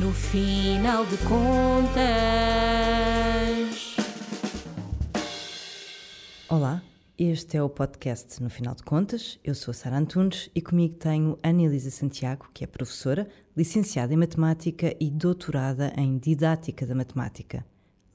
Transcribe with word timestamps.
No 0.00 0.12
final 0.12 1.04
de 1.04 1.18
contas. 1.18 2.00
Olá, 6.48 6.82
este 7.18 7.58
é 7.58 7.62
o 7.62 7.68
podcast 7.68 8.42
No 8.42 8.48
Final 8.48 8.74
de 8.74 8.82
Contas. 8.82 9.38
Eu 9.44 9.54
sou 9.54 9.72
a 9.72 9.74
Sara 9.74 9.98
Antunes 9.98 10.50
e 10.54 10.62
comigo 10.62 10.94
tenho 10.94 11.38
Ana 11.42 11.78
Santiago, 11.90 12.48
que 12.54 12.64
é 12.64 12.66
professora, 12.66 13.28
licenciada 13.54 14.14
em 14.14 14.16
Matemática 14.16 14.96
e 14.98 15.10
doutorada 15.10 15.92
em 15.98 16.16
Didática 16.16 16.86
da 16.86 16.94
Matemática. 16.94 17.62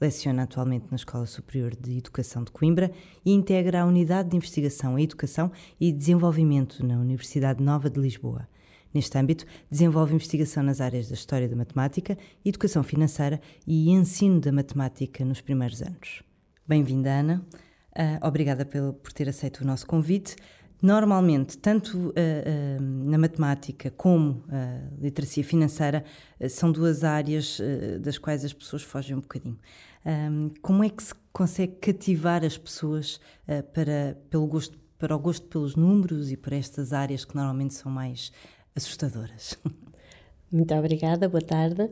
Leciona 0.00 0.42
atualmente 0.42 0.86
na 0.90 0.96
Escola 0.96 1.24
Superior 1.26 1.74
de 1.74 1.98
Educação 1.98 2.44
de 2.44 2.50
Coimbra 2.50 2.92
e 3.24 3.32
integra 3.32 3.82
a 3.82 3.86
Unidade 3.86 4.30
de 4.30 4.36
Investigação 4.36 4.98
em 4.98 5.04
Educação 5.04 5.50
e 5.80 5.90
Desenvolvimento 5.90 6.84
na 6.84 6.98
Universidade 6.98 7.62
Nova 7.62 7.88
de 7.88 7.98
Lisboa. 7.98 8.46
Neste 8.92 9.18
âmbito, 9.18 9.44
desenvolve 9.70 10.14
investigação 10.14 10.62
nas 10.62 10.80
áreas 10.80 11.08
da 11.08 11.14
História 11.14 11.48
da 11.48 11.56
Matemática, 11.56 12.16
Educação 12.44 12.82
Financeira 12.82 13.40
e 13.66 13.90
Ensino 13.90 14.40
da 14.40 14.52
Matemática 14.52 15.24
nos 15.24 15.40
primeiros 15.40 15.82
anos. 15.82 16.22
Bem-vinda, 16.66 17.10
Ana. 17.10 17.46
Uh, 17.92 18.26
obrigada 18.26 18.64
pelo, 18.64 18.92
por 18.92 19.12
ter 19.12 19.28
aceito 19.28 19.60
o 19.62 19.66
nosso 19.66 19.86
convite. 19.86 20.36
Normalmente, 20.82 21.56
tanto 21.56 21.96
uh, 21.96 22.10
uh, 22.10 23.08
na 23.08 23.16
matemática 23.16 23.90
como 23.90 24.44
a 24.48 25.02
literacia 25.02 25.42
financeira 25.42 26.04
uh, 26.38 26.48
são 26.48 26.70
duas 26.70 27.02
áreas 27.02 27.58
das 28.00 28.18
quais 28.18 28.44
as 28.44 28.52
pessoas 28.52 28.82
fogem 28.82 29.16
um 29.16 29.20
bocadinho. 29.20 29.58
Um, 30.04 30.50
como 30.60 30.84
é 30.84 30.88
que 30.88 31.02
se 31.02 31.14
consegue 31.32 31.76
cativar 31.76 32.44
as 32.44 32.56
pessoas 32.56 33.20
para, 33.74 34.16
pelo 34.30 34.46
gosto, 34.46 34.78
para 34.98 35.14
o 35.16 35.18
gosto 35.18 35.46
pelos 35.48 35.74
números 35.74 36.30
e 36.30 36.36
por 36.36 36.52
estas 36.52 36.92
áreas 36.92 37.24
que 37.24 37.34
normalmente 37.34 37.74
são 37.74 37.90
mais 37.90 38.30
assustadoras? 38.74 39.58
Muito 40.50 40.72
obrigada, 40.74 41.28
boa 41.28 41.42
tarde. 41.42 41.90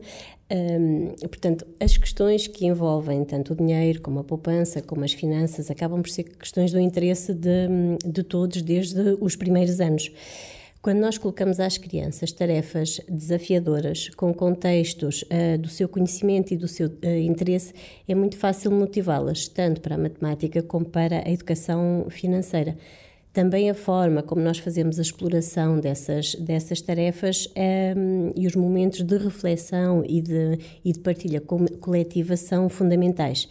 Um, 0.49 1.07
portanto, 1.27 1.67
as 1.79 1.97
questões 1.97 2.47
que 2.47 2.65
envolvem 2.65 3.25
tanto 3.25 3.53
o 3.53 3.55
dinheiro 3.55 4.01
como 4.01 4.19
a 4.19 4.23
poupança, 4.23 4.81
como 4.81 5.03
as 5.03 5.11
finanças, 5.11 5.69
acabam 5.69 6.01
por 6.01 6.09
ser 6.09 6.23
questões 6.23 6.71
do 6.71 6.79
interesse 6.79 7.33
de, 7.33 7.67
de 8.05 8.23
todos 8.23 8.61
desde 8.61 9.17
os 9.19 9.35
primeiros 9.35 9.81
anos. 9.81 10.09
Quando 10.81 10.99
nós 10.99 11.17
colocamos 11.17 11.59
às 11.59 11.77
crianças 11.79 12.31
tarefas 12.31 13.01
desafiadoras 13.09 14.09
com 14.09 14.31
contextos 14.33 15.23
uh, 15.23 15.57
do 15.57 15.67
seu 15.67 15.89
conhecimento 15.89 16.53
e 16.53 16.57
do 16.57 16.67
seu 16.67 16.87
uh, 16.87 17.07
interesse, 17.19 17.73
é 18.07 18.15
muito 18.15 18.37
fácil 18.37 18.71
motivá-las, 18.71 19.47
tanto 19.47 19.81
para 19.81 19.95
a 19.95 19.97
matemática 19.97 20.61
como 20.61 20.85
para 20.85 21.27
a 21.27 21.31
educação 21.31 22.05
financeira. 22.09 22.77
Também 23.35 23.69
a 23.69 23.73
forma 23.73 24.23
como 24.23 24.41
nós 24.41 24.59
fazemos 24.59 24.97
a 24.97 25.01
exploração 25.01 25.77
dessas, 25.77 26.35
dessas 26.35 26.79
tarefas 26.79 27.47
um, 27.47 27.59
ehm, 27.59 28.31
e 28.33 28.47
os 28.47 28.55
momentos 28.55 29.01
de 29.01 29.17
reflexão 29.17 30.05
e 30.07 30.21
de, 30.21 30.57
e 30.85 30.93
de 30.93 30.99
partilha 30.99 31.41
coletiva 31.41 32.37
são 32.37 32.69
fundamentais. 32.69 33.49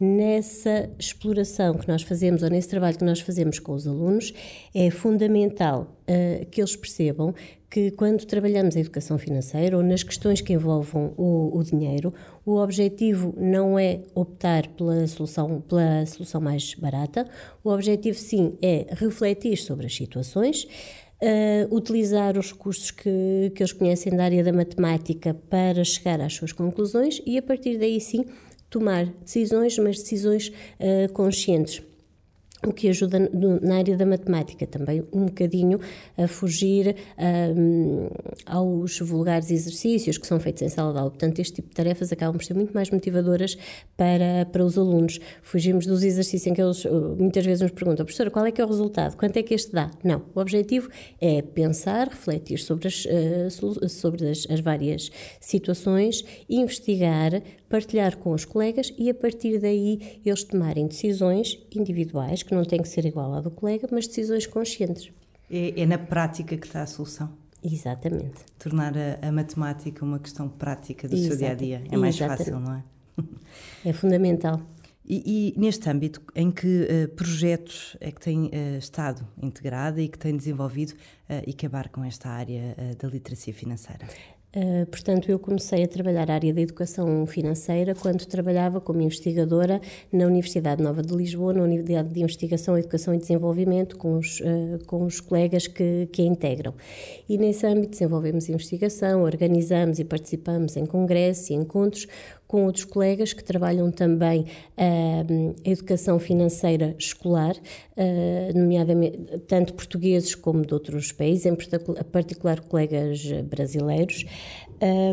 Nessa 0.00 0.90
exploração 0.98 1.74
que 1.74 1.86
nós 1.86 2.02
fazemos 2.02 2.42
ou 2.42 2.50
nesse 2.50 2.68
trabalho 2.68 2.98
que 2.98 3.04
nós 3.04 3.20
fazemos 3.20 3.60
com 3.60 3.74
os 3.74 3.86
alunos, 3.86 4.34
é 4.74 4.90
fundamental 4.90 5.96
uh, 6.02 6.44
que 6.46 6.60
eles 6.60 6.74
percebam 6.74 7.32
que 7.72 7.90
quando 7.92 8.26
trabalhamos 8.26 8.76
a 8.76 8.80
educação 8.80 9.16
financeira 9.16 9.78
ou 9.78 9.82
nas 9.82 10.02
questões 10.02 10.42
que 10.42 10.52
envolvam 10.52 11.14
o, 11.16 11.56
o, 11.56 11.64
dinheiro, 11.64 12.12
o 12.44 12.58
objetivo 12.58 13.34
não 13.34 13.78
é 13.78 14.00
optar 14.14 14.68
pela 14.68 15.06
solução, 15.06 15.62
pela 15.62 16.04
solução 16.04 16.38
mais 16.38 16.74
barata, 16.74 17.26
o 17.64 17.70
objetivo 17.70 18.18
sim 18.18 18.58
é 18.60 18.88
refletir 18.90 19.56
sobre 19.56 19.86
as 19.86 19.96
situações, 19.96 20.64
uh, 20.64 21.74
utilizar 21.74 22.36
os 22.36 22.52
recursos 22.52 22.90
que, 22.90 23.50
que 23.54 23.62
eles 23.62 23.72
conhecem 23.72 24.14
da 24.14 24.24
área 24.24 24.44
da 24.44 24.52
matemática 24.52 25.32
para 25.32 25.82
chegar 25.82 26.20
às 26.20 26.34
suas 26.34 26.52
conclusões 26.52 27.22
e 27.24 27.38
a 27.38 27.42
partir 27.42 27.78
daí 27.78 27.98
sim 28.02 28.26
tomar 28.68 29.06
decisões, 29.24 29.78
mas 29.78 29.96
decisões 29.96 30.48
uh, 30.48 31.10
conscientes 31.14 31.82
o 32.66 32.72
que 32.72 32.88
ajuda 32.88 33.18
na 33.62 33.76
área 33.76 33.96
da 33.96 34.06
matemática 34.06 34.66
também 34.66 35.02
um 35.12 35.26
bocadinho 35.26 35.80
a 36.16 36.28
fugir 36.28 36.96
um, 37.56 38.08
aos 38.46 39.00
vulgares 39.00 39.50
exercícios 39.50 40.16
que 40.16 40.26
são 40.26 40.38
feitos 40.38 40.62
em 40.62 40.68
sala 40.68 40.92
de 40.92 40.98
aula. 40.98 41.10
Portanto, 41.10 41.38
este 41.40 41.54
tipo 41.54 41.68
de 41.68 41.74
tarefas 41.74 42.12
acabam 42.12 42.36
por 42.36 42.44
ser 42.44 42.54
muito 42.54 42.72
mais 42.72 42.90
motivadoras 42.90 43.56
para, 43.96 44.46
para 44.50 44.64
os 44.64 44.78
alunos. 44.78 45.18
Fugimos 45.42 45.86
dos 45.86 46.02
exercícios 46.02 46.46
em 46.46 46.54
que 46.54 46.62
eles 46.62 46.84
uh, 46.84 47.16
muitas 47.18 47.44
vezes 47.44 47.62
nos 47.62 47.72
perguntam, 47.72 48.04
professora, 48.04 48.30
qual 48.30 48.46
é 48.46 48.52
que 48.52 48.60
é 48.60 48.64
o 48.64 48.68
resultado? 48.68 49.16
Quanto 49.16 49.36
é 49.36 49.42
que 49.42 49.54
este 49.54 49.72
dá? 49.72 49.90
Não. 50.04 50.22
O 50.34 50.40
objetivo 50.40 50.88
é 51.20 51.42
pensar, 51.42 52.08
refletir 52.08 52.58
sobre 52.58 52.88
as, 52.88 53.04
uh, 53.04 53.88
sobre 53.88 54.28
as, 54.28 54.46
as 54.48 54.60
várias 54.60 55.10
situações, 55.40 56.24
investigar, 56.48 57.42
partilhar 57.72 58.18
com 58.18 58.32
os 58.32 58.44
colegas 58.44 58.92
e 58.98 59.08
a 59.08 59.14
partir 59.14 59.58
daí 59.58 60.20
eles 60.26 60.44
tomarem 60.44 60.86
decisões 60.86 61.58
individuais 61.74 62.42
que 62.42 62.54
não 62.54 62.66
tem 62.66 62.82
que 62.82 62.88
ser 62.88 63.06
igual 63.06 63.32
à 63.32 63.40
do 63.40 63.50
colega, 63.50 63.88
mas 63.90 64.06
decisões 64.06 64.46
conscientes. 64.46 65.10
É, 65.50 65.80
é 65.80 65.86
na 65.86 65.96
prática 65.96 66.54
que 66.54 66.66
está 66.66 66.82
a 66.82 66.86
solução. 66.86 67.30
Exatamente. 67.64 68.44
Tornar 68.58 68.92
a, 68.94 69.26
a 69.26 69.32
matemática 69.32 70.04
uma 70.04 70.18
questão 70.18 70.50
prática 70.50 71.08
do 71.08 71.16
seu 71.16 71.34
dia 71.34 71.52
a 71.52 71.54
dia. 71.54 71.82
É 71.90 71.96
mais 71.96 72.16
Exatamente. 72.16 72.50
fácil, 72.50 72.60
não 72.60 72.74
é? 72.74 72.84
É 73.88 73.92
fundamental. 73.94 74.60
E, 75.04 75.54
e, 75.56 75.58
neste 75.58 75.88
âmbito, 75.88 76.22
em 76.34 76.50
que 76.50 76.66
uh, 76.84 77.08
projetos 77.16 77.96
é 78.00 78.12
que 78.12 78.20
tem 78.20 78.46
uh, 78.46 78.78
estado 78.78 79.26
integrada 79.42 80.00
e 80.00 80.08
que 80.08 80.18
tem 80.18 80.36
desenvolvido 80.36 80.90
uh, 80.90 81.42
e 81.46 81.54
que 81.54 81.64
abarcam 81.66 82.04
esta 82.04 82.28
área 82.28 82.76
da 83.00 83.08
literacia 83.08 83.52
financeira? 83.54 84.06
Uh, 84.54 84.84
portanto, 84.86 85.30
eu 85.30 85.38
comecei 85.38 85.82
a 85.82 85.88
trabalhar 85.88 86.30
a 86.30 86.34
área 86.34 86.52
da 86.52 86.60
educação 86.60 87.24
financeira 87.26 87.94
quando 87.94 88.26
trabalhava 88.26 88.82
como 88.82 89.00
investigadora 89.00 89.80
na 90.12 90.26
Universidade 90.26 90.82
Nova 90.82 91.00
de 91.02 91.14
Lisboa, 91.14 91.54
na 91.54 91.62
Unidade 91.62 92.10
de 92.10 92.20
Investigação, 92.20 92.76
Educação 92.76 93.14
e 93.14 93.18
Desenvolvimento, 93.18 93.96
com 93.96 94.18
os, 94.18 94.40
uh, 94.40 94.78
com 94.86 95.06
os 95.06 95.20
colegas 95.20 95.66
que, 95.66 96.06
que 96.12 96.20
a 96.20 96.26
integram. 96.26 96.74
E 97.26 97.38
nesse 97.38 97.66
âmbito 97.66 97.92
desenvolvemos 97.92 98.50
investigação, 98.50 99.22
organizamos 99.22 99.98
e 99.98 100.04
participamos 100.04 100.76
em 100.76 100.84
congressos 100.84 101.48
e 101.48 101.54
encontros 101.54 102.06
com 102.52 102.66
outros 102.66 102.84
colegas 102.84 103.32
que 103.32 103.42
trabalham 103.42 103.90
também 103.90 104.44
a 104.76 105.24
educação 105.66 106.18
financeira 106.18 106.94
escolar, 106.98 107.56
uh, 107.56 108.58
nomeadamente 108.58 109.16
tanto 109.46 109.72
portugueses 109.72 110.34
como 110.34 110.60
de 110.60 110.74
outros 110.74 111.12
países, 111.12 111.46
em 111.46 111.56
particular 112.12 112.60
colegas 112.60 113.22
brasileiros. 113.44 114.26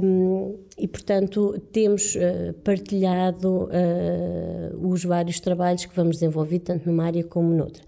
Um, 0.04 0.60
e, 0.78 0.86
portanto, 0.86 1.58
temos 1.72 2.18
partilhado 2.64 3.70
os 4.82 5.06
vários 5.06 5.40
trabalhos 5.40 5.86
que 5.86 5.96
vamos 5.96 6.18
desenvolver, 6.18 6.60
tanto 6.60 6.90
numa 6.90 7.06
área 7.06 7.24
como 7.24 7.54
noutra. 7.54 7.84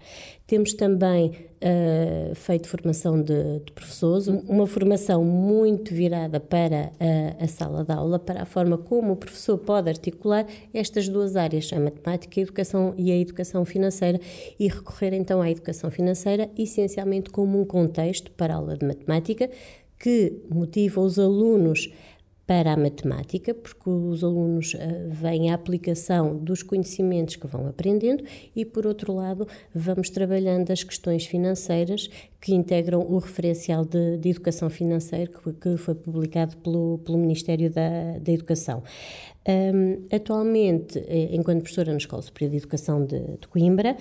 Temos 0.46 0.72
também 0.72 1.32
uh, 1.62 2.34
feito 2.34 2.68
formação 2.68 3.22
de, 3.22 3.60
de, 3.60 3.72
professores, 3.72 4.26
uma 4.26 4.66
formação 4.66 5.24
muito 5.24 5.94
virada 5.94 6.40
para 6.40 6.92
a, 6.98 7.44
a, 7.44 7.48
sala 7.48 7.84
de 7.84 7.92
aula, 7.92 8.18
para 8.18 8.42
a 8.42 8.44
forma 8.44 8.76
como 8.76 9.12
o 9.12 9.16
professor 9.16 9.56
pode 9.58 9.88
articular 9.88 10.46
estas 10.74 11.08
duas 11.08 11.36
áreas, 11.36 11.72
a 11.72 11.78
matemática 11.78 12.40
a 12.40 12.42
educação, 12.42 12.94
e 12.96 13.12
a 13.12 13.16
educação 13.16 13.64
financeira, 13.64 14.20
e 14.58 14.68
recorrer 14.68 15.14
então 15.14 15.40
à 15.40 15.50
educação 15.50 15.90
financeira 15.90 16.50
essencialmente 16.58 17.30
como 17.30 17.60
um 17.60 17.64
contexto 17.64 18.30
para 18.32 18.54
a 18.54 18.56
aula 18.56 18.76
de 18.76 18.84
matemática, 18.84 19.48
que 19.98 20.42
motiva 20.50 21.00
os 21.00 21.18
alunos 21.18 21.88
para 22.46 22.72
a 22.72 22.76
matemática, 22.76 23.54
porque 23.54 23.88
os 23.88 24.24
alunos 24.24 24.74
uh, 24.74 24.78
veem 25.08 25.50
a 25.50 25.54
aplicação 25.54 26.36
dos 26.36 26.62
conhecimentos 26.62 27.36
que 27.36 27.46
vão 27.46 27.66
aprendendo 27.66 28.24
e, 28.54 28.64
por 28.64 28.86
outro 28.86 29.14
lado, 29.14 29.46
vamos 29.74 30.10
trabalhando 30.10 30.70
as 30.70 30.82
questões 30.82 31.24
financeiras 31.24 32.10
que 32.42 32.52
integram 32.52 33.00
o 33.00 33.18
referencial 33.18 33.84
de, 33.84 34.18
de 34.18 34.30
educação 34.30 34.68
financeira 34.68 35.30
que, 35.30 35.52
que, 35.52 35.76
foi 35.76 35.94
publicado 35.94 36.56
pelo, 36.56 36.98
pelo 36.98 37.16
Ministério 37.16 37.70
da, 37.70 38.18
da 38.18 38.32
Educação. 38.32 38.82
Um, 39.48 40.06
atualmente, 40.14 40.98
eh, 41.08 41.28
enquanto 41.32 41.62
professora 41.62 41.90
na 41.90 41.98
Escola 41.98 42.22
Superior 42.22 42.50
de 42.50 42.56
Educação 42.58 43.04
de, 43.04 43.38
de 43.38 43.48
Coimbra, 43.48 43.96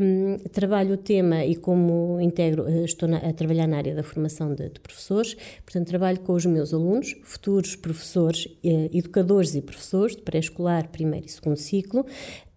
um, 0.00 0.38
trabalho 0.50 0.94
o 0.94 0.96
tema 0.96 1.44
e 1.44 1.56
como 1.56 2.20
integro, 2.20 2.68
eh, 2.68 2.84
estou 2.84 3.08
na, 3.08 3.18
a 3.18 3.32
trabalhar 3.32 3.66
na 3.66 3.78
área 3.78 3.94
da 3.94 4.02
formação 4.02 4.54
de, 4.54 4.68
de, 4.68 4.80
professores, 4.80 5.34
portanto, 5.64 5.86
trabalho 5.88 6.20
com 6.20 6.34
os 6.34 6.46
meus 6.46 6.72
alunos, 6.74 7.16
futuros 7.22 7.74
professores, 7.74 8.48
eh, 8.64 8.90
educadores 8.92 9.54
e 9.54 9.60
professores 9.60 10.14
de 10.14 10.22
pré-escolar, 10.22 10.88
primeiro 10.88 11.26
e 11.26 11.30
segundo 11.30 11.56
ciclo, 11.56 12.06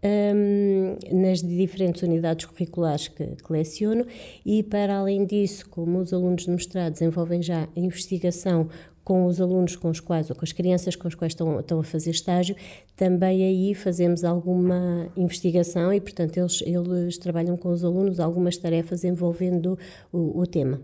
um, 0.04 0.98
nas 1.12 1.42
diferentes 1.42 2.02
unidades 2.02 2.46
curriculares 2.46 3.08
que, 3.08 3.26
que 3.26 3.52
leciono 3.52 4.06
e, 4.46 4.62
para 4.62 4.98
além 4.98 5.26
disso, 5.26 5.70
como 5.70 6.00
os 6.00 6.14
alunos 6.14 6.44
de 6.44 6.52
mestrado 6.52 6.94
desenvolvem 6.94 7.42
já 7.42 7.68
a 7.76 7.80
investigação 7.80 8.70
com 9.04 9.26
os 9.26 9.42
alunos 9.42 9.76
com 9.76 9.90
os 9.90 10.00
quais, 10.00 10.30
ou 10.30 10.36
com 10.36 10.46
as 10.46 10.52
crianças 10.52 10.96
com 10.96 11.08
as 11.08 11.16
quais 11.16 11.32
estão, 11.32 11.60
estão 11.60 11.80
a 11.80 11.84
fazer 11.84 12.12
estágio, 12.12 12.56
também 12.96 13.44
aí 13.44 13.76
fazemos 13.76 14.24
alguma 14.24 15.10
investigação 15.18 15.94
e, 15.94 16.00
portanto, 16.00 16.38
eles, 16.38 16.62
eles 16.62 17.18
trabalham 17.18 17.58
com 17.58 17.70
os 17.70 17.84
alunos 17.84 18.20
algumas 18.20 18.58
tarefas 18.58 19.04
envolvendo 19.04 19.78
o, 20.12 20.40
o 20.40 20.48
tema. 20.48 20.80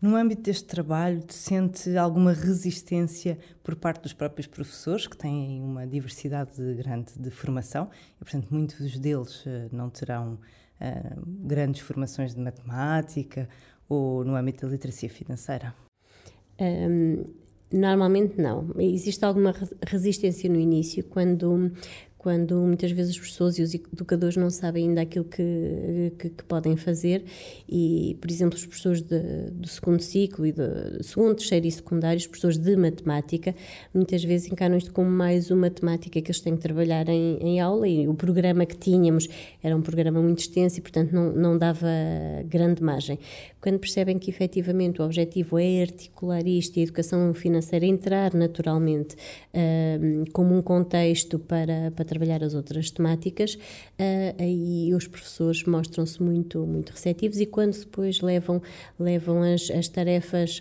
No 0.00 0.16
âmbito 0.16 0.40
deste 0.40 0.64
trabalho, 0.64 1.22
sente 1.28 1.94
alguma 1.94 2.32
resistência 2.32 3.38
por 3.62 3.76
parte 3.76 4.02
dos 4.02 4.14
próprios 4.14 4.46
professores, 4.46 5.06
que 5.06 5.14
têm 5.14 5.60
uma 5.60 5.86
diversidade 5.86 6.52
grande 6.74 7.12
de 7.18 7.30
formação, 7.30 7.90
e, 8.16 8.24
portanto, 8.24 8.48
muitos 8.50 8.98
deles 8.98 9.44
uh, 9.44 9.68
não 9.70 9.90
terão 9.90 10.34
uh, 10.80 11.22
grandes 11.26 11.82
formações 11.82 12.34
de 12.34 12.40
matemática 12.40 13.46
ou 13.90 14.24
no 14.24 14.34
âmbito 14.36 14.64
da 14.64 14.72
literacia 14.72 15.10
financeira? 15.10 15.74
Um, 16.58 17.24
normalmente 17.70 18.40
não. 18.40 18.74
Existe 18.78 19.22
alguma 19.22 19.54
resistência 19.86 20.48
no 20.48 20.58
início, 20.58 21.04
quando 21.04 21.72
quando 22.20 22.54
muitas 22.56 22.90
vezes 22.90 23.16
as 23.16 23.18
pessoas 23.18 23.58
e 23.58 23.62
os 23.62 23.72
educadores 23.72 24.36
não 24.36 24.50
sabem 24.50 24.88
ainda 24.88 25.00
aquilo 25.00 25.24
que, 25.24 26.12
que, 26.18 26.28
que 26.28 26.44
podem 26.44 26.76
fazer 26.76 27.24
e, 27.66 28.14
por 28.20 28.30
exemplo, 28.30 28.58
os 28.58 28.66
professores 28.66 29.00
do 29.00 29.66
segundo 29.66 30.02
ciclo 30.02 30.44
e 30.44 30.52
do 30.52 31.02
segundo, 31.02 31.36
terceiro 31.36 31.66
e 31.66 31.72
secundário, 31.72 32.18
os 32.18 32.26
professores 32.26 32.58
de 32.58 32.76
matemática, 32.76 33.54
muitas 33.94 34.22
vezes 34.22 34.52
encaram 34.52 34.76
isto 34.76 34.92
como 34.92 35.08
mais 35.08 35.50
uma 35.50 35.62
matemática 35.62 36.20
que 36.20 36.30
eles 36.30 36.40
têm 36.42 36.56
que 36.56 36.60
trabalhar 36.60 37.08
em, 37.08 37.38
em 37.38 37.58
aula 37.58 37.88
e 37.88 38.06
o 38.06 38.12
programa 38.12 38.66
que 38.66 38.76
tínhamos 38.76 39.26
era 39.62 39.74
um 39.74 39.80
programa 39.80 40.20
muito 40.20 40.40
extenso 40.40 40.78
e, 40.78 40.82
portanto, 40.82 41.12
não, 41.12 41.32
não 41.32 41.56
dava 41.56 41.88
grande 42.44 42.82
margem. 42.82 43.18
Quando 43.62 43.78
percebem 43.78 44.18
que 44.18 44.30
efetivamente 44.30 45.00
o 45.00 45.04
objetivo 45.04 45.58
é 45.58 45.82
articular 45.82 46.46
isto 46.46 46.76
e 46.76 46.80
a 46.80 46.82
educação 46.82 47.32
financeira 47.32 47.86
entrar 47.86 48.34
naturalmente 48.34 49.14
uh, 49.14 50.30
como 50.32 50.54
um 50.54 50.60
contexto 50.60 51.38
para, 51.38 51.90
para 51.94 52.09
trabalhar 52.10 52.42
as 52.42 52.54
outras 52.54 52.90
temáticas, 52.90 53.54
uh, 53.54 54.34
aí 54.38 54.92
os 54.94 55.06
professores 55.06 55.64
mostram-se 55.64 56.22
muito, 56.22 56.66
muito 56.66 56.90
receptivos 56.90 57.40
e 57.40 57.46
quando 57.46 57.78
depois 57.78 58.20
levam, 58.20 58.60
levam 58.98 59.42
as, 59.42 59.70
as 59.70 59.88
tarefas 59.88 60.58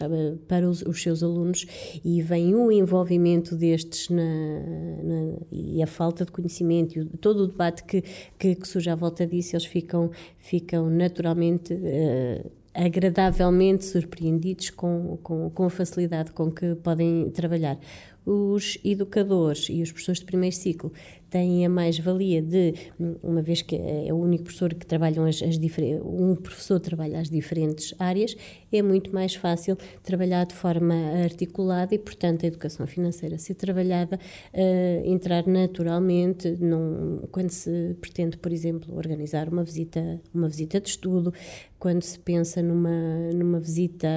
para 0.48 0.69
os, 0.69 0.81
os, 0.84 1.01
seus 1.01 1.24
alunos 1.24 1.66
e 2.06 2.22
vem 2.22 2.54
o 2.56 2.72
envolvimento 2.72 3.56
destes 3.56 4.10
na, 4.10 4.24
na, 4.24 5.38
e 5.51 5.81
a 5.81 5.88
falta 5.88 6.24
de 6.24 6.31
conhecimento 6.31 7.00
e 7.00 7.06
todo 7.18 7.44
o 7.44 7.48
debate 7.48 7.84
que, 7.84 8.04
que, 8.38 8.56
que, 8.56 8.68
surge 8.68 8.90
à 8.90 8.95
volta 8.95 9.25
disso, 9.25 9.56
eles 9.56 9.66
ficam, 9.66 10.12
ficam 10.38 10.90
naturalmente. 10.90 11.74
Uh, 11.74 12.60
agradavelmente 12.74 13.84
surpreendidos 13.84 14.69
com, 14.69 15.18
com, 15.24 15.50
com 15.50 15.66
a 15.66 15.69
facilidade 15.69 16.31
com 16.31 16.52
que 16.52 16.75
podem 16.75 17.30
trabalhar. 17.31 17.78
Os 18.25 18.77
educadores 18.83 19.68
e 19.69 19.81
os 19.81 19.92
professores 19.92 20.19
de 20.19 20.25
primeiro 20.25 20.56
ciclo 20.56 20.92
têm 21.30 21.66
a 21.66 21.69
mais-valia 21.69 22.42
de, 22.42 22.74
uma 23.24 23.42
vez 23.42 23.62
que 23.62 23.75
é 23.75 24.12
o 24.12 24.18
único 24.18 24.45
professor 24.45 24.74
que 24.74 24.86
trabalham 24.86 25.25
as, 25.25 25.42
as 25.42 25.57
um 26.04 26.36
professor 26.36 26.80
trabalha 26.80 27.19
as 27.19 27.30
diferentes 27.30 27.94
áreas, 28.00 28.36
é 28.71 28.81
muito 28.81 29.13
mais 29.13 29.36
fácil 29.36 29.77
trabalhar 30.04 30.45
de 30.45 30.56
forma 30.56 30.95
articulada 31.24 31.94
e, 31.94 32.00
portanto, 32.00 32.44
a 32.44 32.48
educação 32.48 32.88
financeira 32.88 33.38
ser 33.38 33.54
trabalhada, 33.56 34.19
uh, 34.54 35.10
entrar 35.10 35.45
naturalmente 35.45 36.50
num, 36.60 37.21
quando 37.31 37.51
se 37.51 37.95
pretende, 38.01 38.38
por 38.38 38.51
exemplo, 38.51 38.95
organizar 38.95 39.50
uma 39.50 39.63
visita, 39.63 40.21
uma 40.33 40.48
visita 40.48 40.80
de 40.80 40.89
estudo, 40.89 41.33
quando 41.80 42.04
se 42.04 42.20
pensa 42.20 42.62
numa, 42.62 43.31
numa 43.34 43.60
visita 43.60 44.08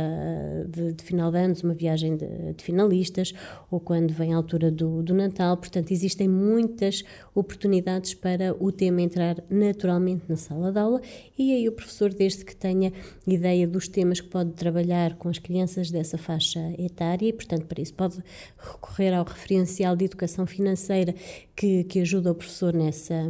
de, 0.69 0.93
de 0.93 1.05
final 1.05 1.31
de 1.31 1.39
anos, 1.39 1.63
uma 1.63 1.73
viagem 1.73 2.17
de, 2.17 2.27
de, 2.55 2.63
finalistas, 2.63 3.33
ou 3.71 3.79
quando 3.79 4.13
vem 4.13 4.35
a 4.35 4.37
altura 4.37 4.71
do, 4.71 5.01
do 5.03 5.15
Natal. 5.15 5.57
Portanto, 5.57 5.93
existem 5.93 6.29
muitas 6.29 7.05
oportunidades 7.33 8.15
para 8.15 8.55
o 8.59 8.73
tema 8.73 9.01
entrar 9.01 9.37
naturalmente 9.49 10.25
na 10.29 10.37
sala 10.37 10.73
de 10.73 10.79
aula 10.79 11.01
e 11.39 11.53
aí 11.53 11.69
o 11.69 11.73
professor, 11.73 12.13
desde 12.13 12.45
que 12.45 12.55
tenha 12.55 12.93
ideia 13.27 13.67
dos 13.67 13.87
temas 13.87 14.21
que 14.21 14.29
pode 14.29 14.51
trabalhar 14.53 15.15
com 15.15 15.29
as 15.29 15.39
crianças 15.39 15.91
dessa 15.91 16.19
faixa 16.19 16.61
etária, 16.79 17.29
e 17.29 17.33
portanto, 17.33 17.67
para 17.67 17.81
isso 17.81 17.95
pode 17.95 18.19
recorrer 18.59 19.15
ao 19.15 19.25
referencial 19.25 19.95
de 19.95 20.05
educação 20.05 20.47
financeira 20.47 21.15
que, 21.55 21.85
que 21.85 22.01
ajuda 22.01 22.33
o 22.33 22.35
professor 22.35 22.75
nessa, 22.75 23.23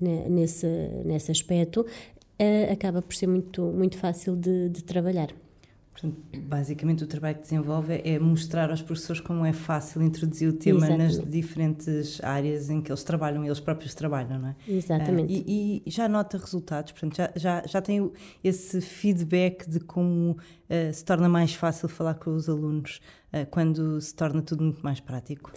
nesse, 0.00 0.66
nesse 1.04 1.32
aspecto, 1.32 1.84
uh, 2.40 2.72
acaba 2.72 3.02
por 3.02 3.14
ser 3.14 3.26
muito, 3.26 3.62
muito 3.72 3.96
fácil 3.96 4.36
de, 4.36 4.68
de 4.68 4.84
trabalhar. 4.84 5.32
Portanto, 5.92 6.16
basicamente, 6.40 7.04
o 7.04 7.06
trabalho 7.06 7.36
que 7.36 7.42
desenvolve 7.42 8.00
é 8.02 8.18
mostrar 8.18 8.70
aos 8.70 8.80
professores 8.80 9.20
como 9.20 9.44
é 9.44 9.52
fácil 9.52 10.02
introduzir 10.02 10.48
o 10.48 10.54
tema 10.54 10.78
Exatamente. 10.78 11.16
nas 11.18 11.30
diferentes 11.30 12.24
áreas 12.24 12.70
em 12.70 12.80
que 12.80 12.90
eles 12.90 13.04
trabalham, 13.04 13.44
eles 13.44 13.60
próprios 13.60 13.94
trabalham, 13.94 14.38
não 14.38 14.48
é? 14.48 14.56
Exatamente. 14.66 15.32
Uh, 15.32 15.44
e, 15.46 15.82
e, 15.86 15.90
já 15.90 16.08
nota 16.08 16.38
resultados, 16.38 16.92
portanto, 16.92 17.16
já, 17.16 17.30
já, 17.36 17.62
já 17.66 17.82
tem 17.82 18.10
esse 18.42 18.80
feedback 18.80 19.68
de 19.68 19.80
como 19.80 20.32
uh, 20.32 20.92
se 20.92 21.04
torna 21.04 21.28
mais 21.28 21.54
fácil 21.54 21.88
falar 21.88 22.14
com 22.14 22.34
os 22.34 22.48
alunos 22.48 23.00
uh, 23.32 23.46
quando 23.50 24.00
se 24.00 24.14
torna 24.14 24.40
tudo 24.40 24.64
muito 24.64 24.82
mais 24.82 24.98
prático. 24.98 25.52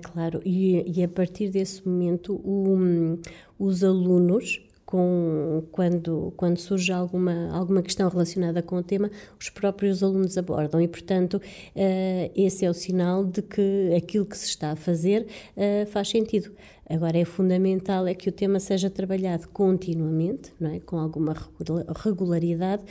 claro, 0.00 0.40
e, 0.44 0.98
e, 0.98 1.02
a 1.02 1.08
partir 1.08 1.50
desse 1.50 1.86
momento, 1.86 2.34
o, 2.44 3.18
os 3.58 3.82
alunos 3.82 4.67
com, 4.88 5.64
quando, 5.70 6.32
quando 6.34 6.56
surge 6.56 6.90
alguma, 6.90 7.54
alguma 7.54 7.82
questão 7.82 8.08
relacionada 8.08 8.62
com 8.62 8.76
o 8.76 8.82
tema, 8.82 9.10
os 9.38 9.50
próprios 9.50 10.02
alunos 10.02 10.38
abordam 10.38 10.80
e, 10.80 10.88
portanto, 10.88 11.34
uh, 11.34 12.32
esse 12.34 12.64
é 12.64 12.70
o 12.70 12.72
sinal 12.72 13.22
de 13.22 13.42
que 13.42 13.92
aquilo 13.94 14.24
que 14.24 14.38
se 14.38 14.46
está 14.46 14.70
a 14.70 14.76
fazer 14.76 15.26
uh, 15.54 15.86
faz 15.88 16.08
sentido. 16.08 16.50
Agora, 16.88 17.18
é 17.18 17.24
fundamental 17.24 18.06
é 18.06 18.14
que 18.14 18.30
o 18.30 18.32
tema 18.32 18.58
seja 18.58 18.88
trabalhado 18.88 19.48
continuamente, 19.48 20.52
não 20.58 20.70
é? 20.70 20.80
com 20.80 20.96
alguma 20.98 21.34
regularidade, 22.02 22.82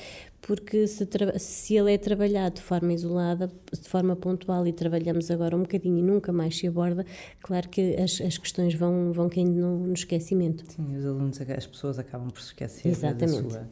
porque 0.42 0.88
se, 0.88 1.08
se 1.40 1.76
ele 1.76 1.94
é 1.94 1.98
trabalhado 1.98 2.56
de 2.56 2.62
forma 2.62 2.94
isolada, 2.94 3.52
de 3.72 3.90
forma 3.90 4.16
pontual 4.16 4.68
e 4.68 4.72
trabalhamos 4.72 5.32
agora 5.32 5.56
um 5.56 5.62
bocadinho 5.62 5.98
e 5.98 6.02
nunca 6.04 6.32
mais 6.32 6.58
se 6.58 6.68
aborda, 6.68 7.06
claro 7.42 7.68
que 7.70 7.96
as, 7.96 8.22
as 8.22 8.38
questões 8.38 8.76
vão, 8.76 9.12
vão 9.12 9.28
caindo 9.30 9.60
no, 9.60 9.88
no 9.88 9.94
esquecimento. 9.94 10.64
Sim, 10.72 10.96
os 10.96 11.06
alunos, 11.06 11.42
as 11.42 11.66
pessoas 11.66 11.98
acabam 11.98 12.30
por 12.30 12.42
se 12.42 12.50
esquecer 12.50 12.88
Exatamente. 12.90 13.42
da 13.42 13.50
sua 13.50 13.68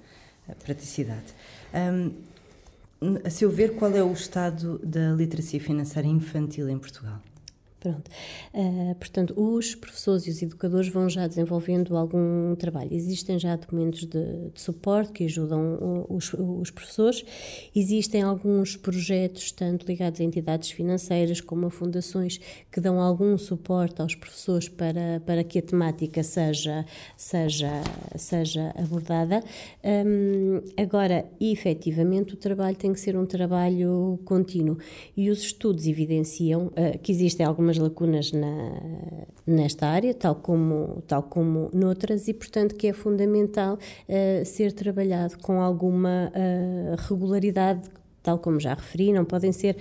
eh, 0.49 0.55
praticidade. 0.55 1.35
Um, 1.73 2.13
a 3.23 3.29
seu 3.29 3.51
ver, 3.51 3.75
qual 3.75 3.91
é 3.91 4.03
o 4.03 4.11
estado 4.11 4.79
da 4.79 5.11
literacia 5.11 5.59
financeira 5.59 6.07
infantil 6.07 6.67
em 6.67 6.79
Portugal? 6.79 7.21
Pronto. 7.85 8.09
Uh, 8.51 8.95
portanto, 8.95 9.33
os 9.39 9.75
professores 9.75 10.25
e 10.25 10.31
os 10.31 10.41
educadores 10.41 10.89
vão 10.89 11.07
já 11.07 11.27
desenvolvendo 11.27 11.95
algum 11.95 12.55
trabalho. 12.55 12.91
Existem 12.91 13.37
já 13.37 13.55
documentos 13.55 14.07
de, 14.07 14.49
de 14.51 14.59
suporte 14.59 15.11
que 15.11 15.25
ajudam 15.25 16.07
os, 16.09 16.33
os, 16.33 16.71
professores. 16.71 17.23
Existem 17.75 18.23
alguns 18.23 18.75
projetos, 18.75 19.51
tanto 19.51 19.85
ligados 19.85 20.19
a 20.19 20.23
entidades 20.23 20.71
financeiras 20.71 21.39
como 21.39 21.67
a 21.67 21.69
fundações, 21.69 22.39
que 22.71 22.81
dão 22.81 22.99
algum 22.99 23.37
suporte 23.37 24.01
aos 24.01 24.15
professores 24.15 24.67
para, 24.67 25.21
para 25.23 25.43
que 25.43 25.59
a 25.59 25.61
temática 25.61 26.23
seja, 26.23 26.87
seja, 27.15 27.69
seja 28.15 28.73
abordada. 28.75 29.43
Um, 29.83 30.59
agora, 30.75 31.23
efetivamente, 31.39 32.33
o 32.33 32.37
trabalho 32.37 32.75
tem 32.75 32.91
que 32.91 32.99
ser 32.99 33.15
um 33.15 33.27
trabalho 33.27 34.19
contínuo. 34.25 34.79
E 35.15 35.29
os 35.29 35.43
estudos 35.43 35.85
evidenciam 35.85 36.67
uh, 36.67 36.97
que 37.03 37.11
existem 37.11 37.45
algumas 37.45 37.74
algumas 37.75 37.77
lacunas 37.77 38.31
na, 38.31 38.73
nesta 39.45 39.87
área, 39.87 40.13
tal 40.13 40.35
como, 40.35 41.03
tal 41.07 41.23
como 41.23 41.69
noutras, 41.73 42.27
e 42.27 42.33
portanto 42.33 42.75
que 42.75 42.87
é 42.87 42.93
fundamental 42.93 43.75
uh, 43.75 44.45
ser 44.45 44.71
trabalhado 44.71 45.37
com 45.39 45.61
alguma 45.61 46.31
uh, 46.31 46.95
regularidade, 47.07 47.89
tal 48.21 48.39
como 48.39 48.59
já 48.59 48.73
referi, 48.73 49.11
não 49.13 49.25
podem 49.25 49.51
ser 49.51 49.77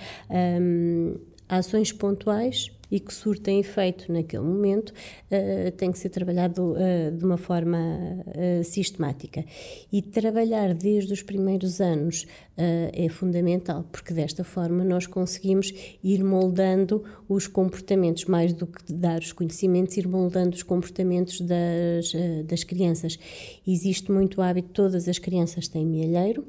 um, 0.61 1.17
ações 1.49 1.93
pontuais 1.93 2.71
e 2.95 3.01
que 3.01 3.13
surtem 3.13 3.59
efeito 3.59 4.13
naquele 4.13 4.45
momento, 4.45 4.91
uh, 4.91 5.73
tem 5.73 5.91
que 5.91 5.99
ser 5.99 6.11
trabalhado 6.11 6.75
uh, 6.75 7.11
de 7.11 7.25
uma 7.25 7.37
forma 7.37 7.77
uh, 7.79 8.63
sistemática. 8.63 9.45
E 9.93 10.01
trabalhar 10.01 10.73
desde 10.73 11.13
os 11.13 11.21
primeiros 11.21 11.81
anos 11.81 12.25
é 12.57 13.09
fundamental, 13.09 13.85
porque 13.91 14.15
desta 14.15 14.45
forma 14.45 14.85
nós 14.85 15.09
conseguimos 15.09 15.75
ir 16.05 16.23
moldando 16.23 17.03
os 17.29 17.49
comportamentos, 17.49 18.27
mais 18.27 18.53
do 18.53 18.65
que 18.65 18.93
dar 18.93 19.19
os 19.19 19.33
conhecimentos, 19.33 19.97
ir 19.97 20.07
moldando 20.07 20.55
os 20.55 20.63
comportamentos 20.63 21.41
das, 21.41 22.13
das 22.47 22.63
crianças. 22.63 23.19
Existe 23.67 24.13
muito 24.13 24.41
hábito, 24.41 24.69
todas 24.69 25.09
as 25.09 25.19
crianças 25.19 25.67
têm 25.67 25.85
mielheiro. 25.85 26.47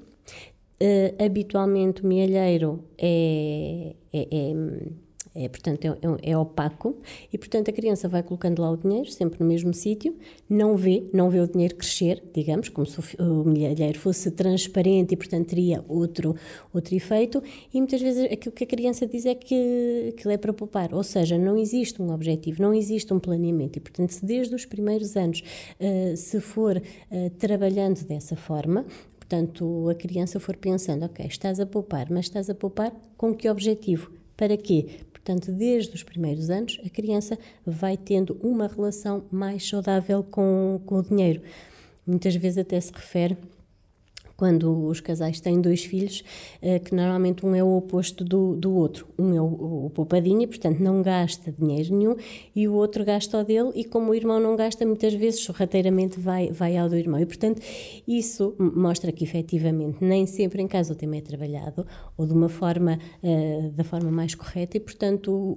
habitualmente 1.17 2.03
o 2.03 2.07
mielheiro 2.07 2.83
é, 2.99 3.95
é, 4.13 4.27
é 4.31 4.53
é, 5.35 5.49
portanto, 5.49 5.85
é, 5.85 6.31
é, 6.31 6.37
opaco 6.37 6.95
e, 7.31 7.37
portanto, 7.37 7.69
a 7.69 7.73
criança 7.73 8.07
vai 8.07 8.23
colocando 8.23 8.61
lá 8.61 8.71
o 8.71 8.77
dinheiro, 8.77 9.11
sempre 9.11 9.37
no 9.41 9.45
mesmo 9.45 9.73
sítio, 9.73 10.15
não 10.49 10.77
vê, 10.77 11.03
não 11.13 11.29
vê 11.29 11.41
o 11.41 11.47
dinheiro 11.47 11.75
crescer, 11.75 12.23
digamos, 12.33 12.69
como 12.69 12.87
se 12.87 12.99
o, 13.21 13.43
milheiro 13.43 13.99
fosse 13.99 14.31
transparente 14.31 15.11
e, 15.11 15.17
portanto, 15.17 15.47
teria 15.47 15.83
outro, 15.89 16.35
outro 16.73 16.95
efeito, 16.95 17.43
e 17.73 17.77
muitas 17.79 18.01
vezes 18.01 18.31
aquilo 18.31 18.55
que 18.55 18.63
a 18.63 18.67
criança 18.67 19.05
diz 19.05 19.25
é 19.25 19.35
que, 19.35 20.13
que 20.15 20.29
é 20.29 20.37
para 20.37 20.53
poupar, 20.53 20.93
ou 20.93 21.03
seja, 21.03 21.37
não 21.37 21.57
existe 21.57 22.01
um 22.01 22.13
objetivo, 22.13 22.61
não 22.61 22.73
existe 22.73 23.13
um 23.13 23.19
planeamento, 23.19 23.77
e, 23.77 23.81
portanto, 23.81 24.11
se 24.11 24.25
desde 24.25 24.55
os 24.55 24.65
primeiros 24.65 25.17
anos 25.17 25.43
uh, 25.79 26.15
se 26.15 26.39
for 26.39 26.77
uh, 26.77 27.29
trabalhando 27.31 28.01
dessa 28.05 28.37
forma, 28.37 28.85
portanto, 29.19 29.89
a 29.89 29.95
criança 29.95 30.39
for 30.39 30.55
pensando, 30.55 31.03
ok, 31.03 31.25
estás 31.25 31.59
a 31.59 31.65
poupar, 31.65 32.07
mas 32.09 32.25
estás 32.25 32.49
a 32.49 32.55
poupar 32.55 32.93
com 33.17 33.33
que 33.33 33.49
objetivo? 33.49 34.11
Para 34.37 34.55
quê? 34.55 34.87
Portanto, 35.25 35.51
desde 35.51 35.95
os 35.95 36.03
primeiros 36.03 36.51
anos, 36.51 36.79
a 36.85 36.87
criança 36.87 37.35
vai 37.65 37.97
tendo 37.97 38.37
uma 38.43 38.67
relação 38.67 39.25
mais 39.31 39.67
saudável 39.67 40.23
com, 40.23 40.79
com 40.85 40.99
o 40.99 41.03
dinheiro. 41.03 41.41
Muitas 42.05 42.35
vezes 42.35 42.59
até 42.59 42.79
se 42.79 42.93
refere 42.93 43.35
quando 44.35 44.87
os 44.87 44.99
casais 44.99 45.39
têm 45.39 45.61
dois 45.61 45.83
filhos, 45.83 46.23
eh, 46.61 46.79
que 46.79 46.93
normalmente 46.93 47.45
um 47.45 47.55
é 47.55 47.63
o 47.63 47.77
oposto 47.77 48.23
do, 48.23 48.55
do 48.55 48.73
outro. 48.73 49.07
Um 49.17 49.33
é 49.33 49.41
o, 49.41 49.85
o 49.85 49.89
poupadinho, 49.89 50.47
portanto 50.47 50.79
não 50.79 51.01
gasta 51.01 51.51
dinheiro 51.51 51.95
nenhum, 51.95 52.15
e 52.55 52.67
o 52.67 52.73
outro 52.73 53.05
gasta 53.05 53.39
o 53.39 53.43
dele, 53.43 53.71
e 53.75 53.85
como 53.85 54.11
o 54.11 54.15
irmão 54.15 54.39
não 54.39 54.55
gasta, 54.55 54.85
muitas 54.85 55.13
vezes 55.13 55.41
sorrateiramente 55.41 56.19
vai, 56.19 56.51
vai 56.51 56.75
ao 56.77 56.89
do 56.89 56.95
irmão. 56.95 57.19
E 57.19 57.25
portanto 57.25 57.61
isso 58.07 58.55
mostra 58.59 59.11
que 59.11 59.23
efetivamente 59.23 59.97
nem 60.01 60.25
sempre 60.25 60.61
em 60.61 60.67
casa 60.67 60.93
o 60.93 60.95
tema 60.95 61.17
é 61.17 61.21
trabalhado, 61.21 61.85
ou 62.17 62.25
de 62.25 62.33
uma 62.33 62.49
forma, 62.49 62.99
uh, 63.23 63.69
da 63.71 63.83
forma 63.83 64.11
mais 64.11 64.35
correta, 64.35 64.77
e 64.77 64.79
portanto 64.79 65.55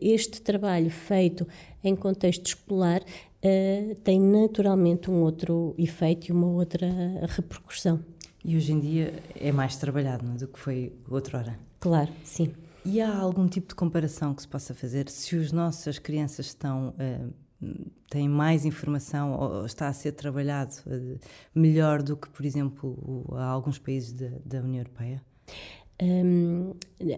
este 0.00 0.42
trabalho 0.42 0.90
feito 0.90 1.46
em 1.82 1.96
contexto 1.96 2.46
escolar 2.46 3.00
uh, 3.00 3.94
tem 4.02 4.20
naturalmente 4.20 5.10
um 5.10 5.22
outro 5.22 5.74
efeito 5.78 6.28
e 6.28 6.32
uma 6.32 6.48
outra 6.48 6.88
repercussão. 7.26 8.00
E 8.44 8.56
hoje 8.56 8.72
em 8.72 8.80
dia 8.80 9.22
é 9.34 9.52
mais 9.52 9.76
trabalhado 9.76 10.24
é, 10.26 10.36
do 10.36 10.48
que 10.48 10.58
foi 10.58 10.92
outrora. 11.08 11.58
Claro, 11.80 12.10
sim. 12.22 12.52
E 12.84 13.00
há 13.00 13.18
algum 13.18 13.46
tipo 13.46 13.68
de 13.68 13.74
comparação 13.74 14.34
que 14.34 14.42
se 14.42 14.48
possa 14.48 14.74
fazer 14.74 15.08
se 15.10 15.36
as 15.36 15.52
nossas 15.52 15.98
crianças 15.98 16.46
estão 16.46 16.90
uh, 16.90 17.34
têm 18.08 18.28
mais 18.28 18.64
informação 18.64 19.32
ou 19.32 19.66
está 19.66 19.88
a 19.88 19.92
ser 19.92 20.12
trabalhado 20.12 20.72
uh, 20.86 21.18
melhor 21.54 22.02
do 22.02 22.16
que, 22.16 22.28
por 22.30 22.46
exemplo, 22.46 23.24
o, 23.28 23.34
alguns 23.36 23.78
países 23.78 24.12
da 24.44 24.60
União 24.60 24.82
Europeia? 24.82 25.22
Um, 26.00 26.74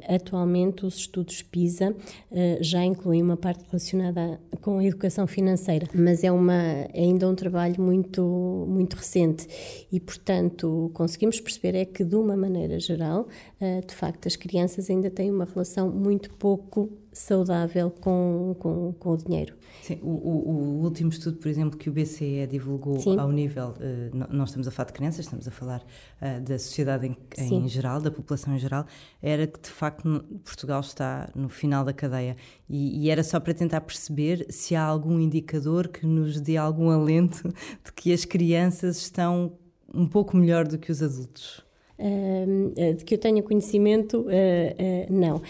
atualmente, 0.09 0.87
os 0.87 0.97
estudos 0.97 1.43
PISA 1.43 1.91
uh, 1.91 2.37
já 2.63 2.83
incluem 2.83 3.23
uma 3.23 3.37
parte 3.37 3.63
relacionada 3.67 4.41
com 4.63 4.79
a 4.79 4.85
educação 4.85 5.27
financeira, 5.27 5.87
mas 5.95 6.25
é, 6.25 6.33
uma, 6.33 6.55
é 6.55 6.91
ainda 6.95 7.29
um 7.29 7.35
trabalho 7.35 7.81
muito, 7.81 8.65
muito 8.69 8.95
recente. 8.95 9.47
E, 9.93 10.01
portanto, 10.01 10.91
conseguimos 10.95 11.39
perceber 11.41 11.77
é 11.77 11.85
que, 11.85 12.03
de 12.05 12.17
uma 12.17 12.37
maneira 12.37 12.81
geral, 12.81 13.29
uh, 13.61 13.87
de 13.87 13.95
facto, 13.95 14.27
as 14.27 14.37
crianças 14.37 14.89
ainda 14.89 15.11
têm 15.11 15.31
uma 15.31 15.45
relação 15.45 15.91
muito 15.91 16.31
pouco 16.31 16.91
saudável 17.13 17.91
com, 17.91 18.55
com, 18.59 18.93
com 18.93 19.11
o 19.11 19.17
dinheiro. 19.17 19.55
Sim, 19.83 19.99
o, 20.03 20.09
o, 20.09 20.83
último 20.83 21.11
estudo, 21.11 21.39
por 21.39 21.49
exemplo, 21.49 21.79
que 21.79 21.89
o 21.89 21.93
BCE 21.93 22.47
divulgou 22.49 23.01
Sim. 23.01 23.19
ao 23.19 23.31
nível, 23.31 23.71
uh, 23.71 24.27
não 24.31 24.45
estamos 24.45 24.69
a 24.69 24.71
falar 24.71 24.87
de 24.87 24.93
crianças, 24.93 25.25
estamos 25.25 25.49
a 25.49 25.51
falar 25.51 25.81
uh, 25.81 26.41
da 26.43 26.59
sociedade 26.59 27.07
em, 27.07 27.17
em, 27.39 27.69
geral, 27.69 28.01
da 28.01 28.11
população 28.11 28.55
em 28.55 28.59
geral, 28.59 28.87
era 29.23 29.47
que 29.47 29.61
de 29.61 29.71
facto 29.71 30.25
Portugal 30.45 30.81
está 30.81 31.31
no 31.35 31.49
final 31.49 31.85
da 31.85 31.93
cadeia 31.93 32.37
e, 32.69 33.05
e, 33.05 33.11
era 33.11 33.25
só 33.25 33.41
para 33.41 33.55
tentar 33.55 33.81
perceber 33.81 34.47
se 34.51 34.77
há 34.77 34.83
algum 34.83 35.19
indicador 35.19 35.89
que 35.89 36.07
nos 36.07 36.41
dê 36.41 36.57
algum 36.57 36.91
alento 36.91 37.49
de 37.85 37.93
que 37.95 38.13
as 38.13 38.25
crianças 38.25 38.99
estão 38.99 39.59
um 39.93 40.07
pouco 40.07 40.37
melhor 40.37 40.69
do 40.69 40.79
que 40.79 40.93
os 40.93 41.03
adultos. 41.03 41.70
Eh, 42.03 42.95
de 42.95 43.05
que 43.05 43.15
eu 43.15 43.19
tenha 43.19 43.43
conhecimento, 43.43 44.21
uh, 44.21 44.25
uh, 44.25 45.13
não. 45.13 45.43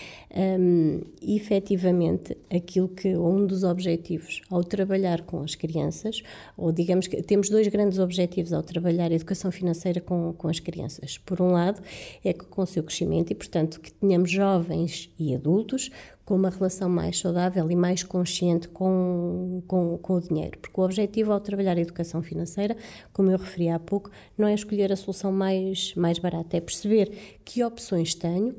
Efetivamente, 1.23 2.37
aquilo 2.53 2.89
que 2.89 3.17
um 3.17 3.47
dos 3.47 3.63
objetivos 3.63 4.43
ao 4.51 4.65
trabalhar 4.65 5.23
com 5.23 5.43
as 5.43 5.55
crianças, 5.55 6.23
ou 6.57 6.73
digamos 6.73 7.07
que 7.07 7.23
temos 7.23 7.49
dois 7.49 7.69
grandes 7.69 7.99
objetivos 7.99 8.53
ao 8.53 8.63
trabalhar 8.63 9.13
a 9.13 9.15
educação 9.15 9.53
financeira 9.53 10.01
com, 10.01 10.33
com 10.37 10.49
as 10.49 10.59
crianças. 10.59 11.19
Por 11.19 11.41
um 11.41 11.53
lado, 11.53 11.81
é 12.25 12.33
que 12.33 12.45
com 12.45 12.63
o 12.63 12.67
seu 12.67 12.83
crescimento 12.83 13.31
e, 13.31 13.35
portanto, 13.35 13.81
que 13.81 13.93
tenhamos 13.93 14.31
jovens 14.31 15.09
e 15.19 15.35
adultos 15.35 15.91
com 16.31 16.37
uma 16.37 16.49
relação 16.49 16.89
mais 16.89 17.19
saudável 17.19 17.69
e 17.73 17.75
mais 17.75 18.05
consciente 18.05 18.69
com, 18.69 19.65
com, 19.67 19.99
com, 19.99 20.15
o 20.15 20.21
dinheiro. 20.21 20.57
Porque 20.61 20.81
o 20.81 20.85
objetivo 20.85 21.33
ao 21.33 21.41
trabalhar 21.41 21.77
a 21.77 21.81
educação 21.81 22.23
financeira, 22.23 22.77
como 23.13 23.33
eu 23.33 23.37
referi 23.37 23.69
há 23.69 23.81
pouco, 23.81 24.13
não 24.39 24.47
é 24.47 24.55
escolher 24.55 24.93
a 24.93 24.97
solução 24.97 25.33
mais, 25.33 25.93
mais 25.97 26.21
barata, 26.21 26.57
é 26.57 26.61
perceber 26.61 27.41
que 27.45 27.65
opções 27.65 28.15
tenho, 28.15 28.55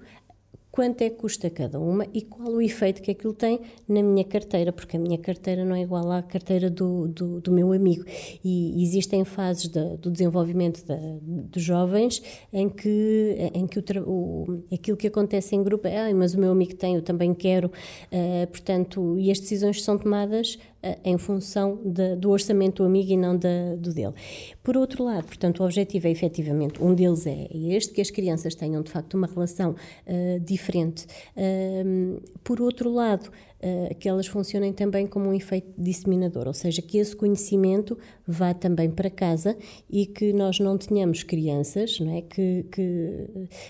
quanto 0.72 1.01
é 1.01 1.10
que 1.10 1.18
custa 1.18 1.50
cada 1.50 1.80
uma 1.80 2.08
e 2.13 2.22
qual 2.22 2.50
o 2.54 2.62
efeito 2.62 3.01
que 3.01 3.12
aquilo 3.12 3.34
tem 3.34 3.60
na 3.88 4.01
minha 4.01 4.24
carteira, 4.24 4.72
porque 4.72 4.96
a 4.96 5.00
minha 5.00 5.18
carteira 5.18 5.66
não 5.66 5.75
é 5.75 5.82
igual 5.82 6.10
à 6.12 6.22
carteira 6.22 6.70
do, 6.70 7.08
do, 7.08 7.42
do 7.42 7.51
meu 7.51 7.74
amigo. 7.74 8.06
E 8.44 8.82
existem 8.82 9.25
fases 9.25 9.68
do 9.68 10.10
desenvolvimento 10.10 10.84
de, 10.86 11.20
dos 11.22 11.62
jovens 11.62 12.22
em 12.54 12.70
que, 12.70 13.51
em 13.54 13.68
que 13.68 13.80
o, 13.80 13.84
o, 14.08 14.63
aquilo 14.74 14.96
que 14.96 15.08
acontece 15.08 15.56
em 15.56 15.63
grupo 15.63 15.88
é, 15.88 16.10
ah, 16.10 16.16
mas 16.16 16.34
o 16.34 16.40
meu 16.40 16.51
amigo 16.51 16.75
tem, 16.75 16.96
eu 16.96 17.01
também 17.01 17.34
quero, 17.34 17.68
uh, 17.68 18.48
portanto, 18.48 19.18
e 19.20 19.30
as 19.30 19.40
decisões 19.40 19.84
são 19.84 19.98
tomadas 19.98 20.58
em 21.04 21.18
função 21.18 21.80
de, 21.84 22.16
do 22.16 22.30
orçamento 22.30 22.84
do 22.84 22.88
amigo 22.88 23.12
e 23.12 23.18
não 23.18 23.38
do 23.38 23.94
dele. 23.94 24.14
Por 24.64 24.76
outro 24.76 25.04
lado, 25.04 25.26
portanto, 25.26 25.62
o 25.62 25.66
objetivo 25.66 26.08
é 26.08 26.12
efetivamente, 26.12 26.84
um 26.84 26.94
deles 26.94 27.28
é 27.28 27.48
este, 27.52 27.94
que 27.94 28.02
as 28.02 28.10
crianças 28.10 28.56
tenham 28.56 28.82
de 28.82 28.92
facto 28.92 29.16
uma 29.16 29.28
relação 29.28 29.72
uh, 29.72 30.40
diferente. 30.40 31.06
por 32.44 32.62
outro 32.62 32.92
lado, 32.92 33.30
uh, 33.63 33.96
que 33.96 34.08
elas 34.10 34.27
funcionem 34.27 34.74
também 34.74 35.08
como 35.08 35.30
um 35.30 35.34
efeito 35.34 35.72
disseminador, 35.77 36.48
ou 36.48 36.53
seja, 36.53 36.82
que 36.82 36.98
esse 36.98 37.15
conhecimento 37.15 37.98
vá 38.27 38.53
também 38.53 38.89
para 38.89 39.10
casa 39.10 39.58
e 39.89 40.06
que 40.06 40.34
nós 40.34 40.60
não 40.60 40.77
tenhamos 40.77 41.24
crianças 41.24 42.00
não 42.00 42.15
é, 42.15 42.22
que, 42.22 42.65
que, 42.72 43.27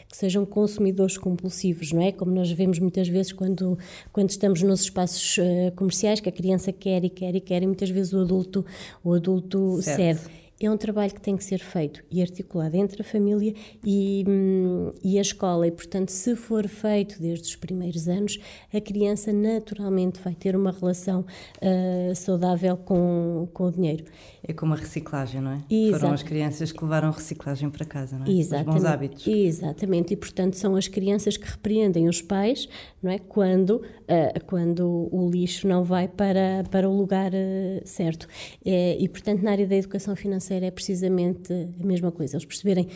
que 0.07 0.17
sejam 0.17 0.45
consumidores 0.45 1.17
compulsivos, 1.17 1.91
não 1.91 2.01
é? 2.01 2.11
Como 2.11 2.31
nós 2.31 2.51
vemos 2.51 2.79
muitas 2.79 3.07
vezes 3.07 3.31
quando, 3.31 3.77
quando 4.11 4.29
estamos 4.29 4.61
nos 4.61 4.81
espaços 4.81 5.37
uh, 5.37 5.71
comerciais, 5.75 6.19
que 6.19 6.29
a 6.29 6.31
criança 6.31 6.71
quer 6.71 7.03
e 7.03 7.09
quer 7.09 7.35
e 7.35 7.41
quer, 7.41 7.63
e 7.63 7.67
muitas 7.67 7.89
vezes 7.89 8.13
o 8.13 8.21
adulto, 8.21 8.65
o 9.03 9.13
adulto 9.13 9.81
certo. 9.81 10.21
cede 10.21 10.40
é 10.65 10.71
um 10.71 10.77
trabalho 10.77 11.13
que 11.13 11.21
tem 11.21 11.35
que 11.35 11.43
ser 11.43 11.59
feito 11.59 12.03
e 12.11 12.21
articulado 12.21 12.75
entre 12.77 13.01
a 13.01 13.05
família 13.05 13.53
e, 13.83 14.23
hum, 14.27 14.91
e 15.03 15.17
a 15.17 15.21
escola. 15.21 15.67
E, 15.67 15.71
portanto, 15.71 16.09
se 16.09 16.35
for 16.35 16.67
feito 16.67 17.19
desde 17.19 17.47
os 17.47 17.55
primeiros 17.55 18.07
anos, 18.07 18.39
a 18.73 18.79
criança 18.79 19.33
naturalmente 19.33 20.19
vai 20.21 20.35
ter 20.35 20.55
uma 20.55 20.71
relação 20.71 21.25
uh, 21.61 22.15
saudável 22.15 22.77
com, 22.77 23.47
com 23.53 23.65
o 23.65 23.71
dinheiro. 23.71 24.05
É 24.47 24.53
como 24.53 24.73
a 24.73 24.77
reciclagem, 24.77 25.41
não 25.41 25.51
é? 25.51 25.63
Exato. 25.69 25.99
Foram 25.99 26.13
as 26.13 26.23
crianças 26.23 26.71
que 26.71 26.83
levaram 26.83 27.11
reciclagem 27.11 27.69
para 27.69 27.85
casa, 27.85 28.17
não 28.17 28.25
é? 28.25 28.31
Exatamente. 28.31 28.69
Os 28.69 28.75
bons 28.75 28.85
hábitos. 28.85 29.27
Exatamente. 29.27 30.13
E, 30.13 30.17
portanto, 30.17 30.55
são 30.55 30.75
as 30.75 30.87
crianças 30.87 31.37
que 31.37 31.49
repreendem 31.49 32.07
os 32.07 32.21
pais, 32.21 32.67
não 33.01 33.11
é? 33.11 33.19
Quando, 33.19 33.77
uh, 33.77 34.45
quando 34.45 35.09
o 35.11 35.29
lixo 35.29 35.67
não 35.67 35.83
vai 35.83 36.07
para, 36.07 36.63
para 36.69 36.89
o 36.89 36.95
lugar 36.95 37.31
uh, 37.31 37.81
certo. 37.85 38.27
É, 38.65 38.97
e, 38.99 39.07
portanto, 39.07 39.41
na 39.41 39.51
área 39.51 39.67
da 39.67 39.75
educação 39.75 40.15
financeira 40.15 40.50
é 40.53 40.71
precisamente 40.71 41.53
a 41.53 41.85
mesma 41.85 42.11
coisa. 42.11 42.35
Eles 42.35 42.45
perceberem 42.45 42.87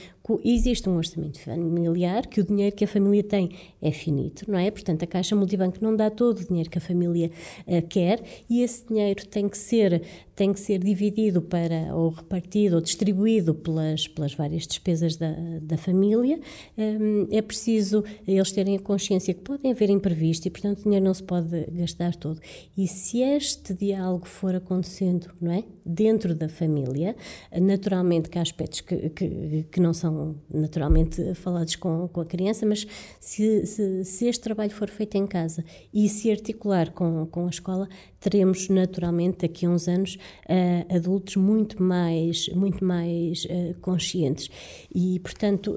existe 0.43 0.89
um 0.89 0.97
orçamento 0.97 1.39
familiar, 1.39 2.25
que 2.27 2.41
o 2.41 2.43
dinheiro 2.43 2.75
que 2.75 2.83
a 2.83 2.87
família 2.87 3.23
tem 3.23 3.51
é 3.81 3.91
finito, 3.91 4.49
não 4.49 4.57
é? 4.57 4.71
Portanto, 4.71 5.03
a 5.03 5.07
Caixa 5.07 5.35
Multibanco 5.35 5.77
não 5.81 5.95
dá 5.95 6.09
todo 6.09 6.39
o 6.39 6.47
dinheiro 6.47 6.69
que 6.69 6.77
a 6.77 6.81
família 6.81 7.31
uh, 7.67 7.81
quer 7.87 8.23
e 8.49 8.61
esse 8.61 8.85
dinheiro 8.87 9.25
tem 9.27 9.47
que 9.47 9.57
ser 9.57 10.01
tem 10.35 10.51
que 10.51 10.59
ser 10.59 10.79
dividido 10.79 11.41
para, 11.41 11.95
ou 11.95 12.09
repartido, 12.09 12.75
ou 12.75 12.81
distribuído 12.81 13.55
pelas, 13.55 14.07
pelas 14.07 14.33
várias 14.33 14.67
despesas 14.67 15.15
da, 15.15 15.33
da 15.61 15.77
família. 15.77 16.39
Um, 16.77 17.27
é 17.31 17.41
preciso 17.41 18.03
eles 18.27 18.51
terem 18.51 18.75
a 18.75 18.79
consciência 18.79 19.33
que 19.33 19.39
podem 19.39 19.71
haver 19.71 19.89
imprevisto 19.89 20.45
e, 20.45 20.51
portanto, 20.51 20.79
o 20.79 20.83
dinheiro 20.83 21.05
não 21.05 21.13
se 21.13 21.23
pode 21.23 21.65
gastar 21.71 22.15
todo. 22.15 22.41
E 22.77 22.85
se 22.87 23.21
este 23.21 23.73
diálogo 23.73 24.27
for 24.27 24.53
acontecendo, 24.55 25.31
não 25.39 25.51
é? 25.51 25.63
Dentro 25.85 26.35
da 26.35 26.49
família, 26.49 27.15
naturalmente 27.61 28.29
que 28.29 28.37
há 28.37 28.41
aspectos 28.41 28.81
que, 28.81 29.09
que, 29.09 29.65
que 29.71 29.79
não 29.79 29.93
são 29.93 30.14
naturalmente 30.53 31.33
falados 31.35 31.75
com, 31.75 32.07
com 32.07 32.21
a 32.21 32.25
criança, 32.25 32.65
mas 32.65 32.85
se, 33.19 33.65
se, 33.65 34.05
se 34.05 34.27
este 34.27 34.41
trabalho 34.43 34.71
for 34.71 34.89
feito 34.89 35.15
em 35.15 35.27
casa 35.27 35.63
e 35.93 36.07
se 36.09 36.31
articular 36.31 36.91
com, 36.91 37.25
com 37.27 37.45
a 37.45 37.49
escola, 37.49 37.87
teremos 38.19 38.69
naturalmente 38.69 39.47
daqui 39.47 39.65
a 39.65 39.69
uns 39.69 39.87
anos 39.87 40.15
uh, 40.15 40.95
adultos 40.95 41.35
muito 41.35 41.81
mais, 41.81 42.49
muito 42.49 42.83
mais 42.83 43.45
uh, 43.45 43.79
conscientes. 43.81 44.49
E, 44.93 45.19
portanto, 45.19 45.75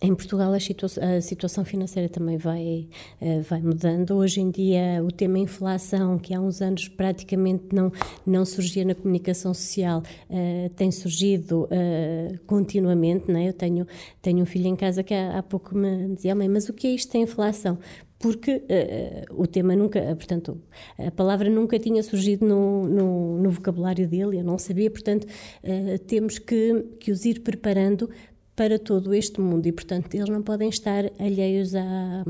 Em 0.00 0.14
Portugal 0.14 0.52
a, 0.52 0.60
situa 0.60 0.88
a, 1.16 1.20
situação 1.20 1.64
financeira 1.64 2.08
também 2.08 2.36
vai, 2.36 2.88
uh, 3.20 3.42
vai 3.42 3.60
mudando. 3.60 4.14
Hoje 4.14 4.40
em 4.40 4.48
dia 4.48 5.02
o 5.04 5.10
tema 5.10 5.40
inflação, 5.40 6.18
que 6.18 6.32
há 6.32 6.40
uns 6.40 6.62
anos 6.62 6.86
praticamente 6.86 7.74
não, 7.74 7.90
não 8.24 8.44
surgia 8.44 8.84
na 8.84 8.94
comunicação 8.94 9.52
social, 9.52 10.02
uh, 10.30 10.70
tem 10.76 10.92
surgido 10.92 11.64
uh, 11.64 12.38
continuamente. 12.46 13.28
Né? 13.30 13.48
Eu 13.48 13.52
tenho, 13.52 13.86
tenho 14.22 14.42
um 14.42 14.46
filho 14.46 14.68
em 14.68 14.76
casa 14.76 15.02
que 15.02 15.12
há, 15.12 15.38
há 15.38 15.42
pouco 15.42 15.76
me 15.76 16.14
dizia, 16.14 16.32
mãe, 16.32 16.48
mas 16.48 16.68
o 16.68 16.72
que 16.72 16.86
é 16.86 16.90
isto 16.90 17.12
da 17.12 17.18
inflação? 17.18 17.78
porque 18.18 18.56
uh, 18.56 19.40
o 19.40 19.46
tema 19.46 19.76
nunca, 19.76 20.00
portanto, 20.16 20.60
a 20.98 21.10
palavra 21.10 21.48
nunca 21.48 21.78
tinha 21.78 22.02
surgido 22.02 22.44
no, 22.44 22.88
no, 22.88 23.38
no 23.38 23.50
vocabulário 23.50 24.08
dele, 24.08 24.38
eu 24.38 24.44
não 24.44 24.58
sabia, 24.58 24.90
portanto, 24.90 25.24
uh, 25.24 25.98
temos 26.00 26.38
que, 26.38 26.84
que 26.98 27.12
os 27.12 27.24
ir 27.24 27.40
preparando 27.40 28.10
para 28.58 28.76
todo 28.76 29.14
este 29.14 29.40
mundo 29.40 29.68
e, 29.68 29.72
portanto, 29.72 30.12
eles 30.12 30.28
não 30.28 30.42
podem 30.42 30.68
estar 30.68 31.04
alheios 31.20 31.76
a, 31.76 32.24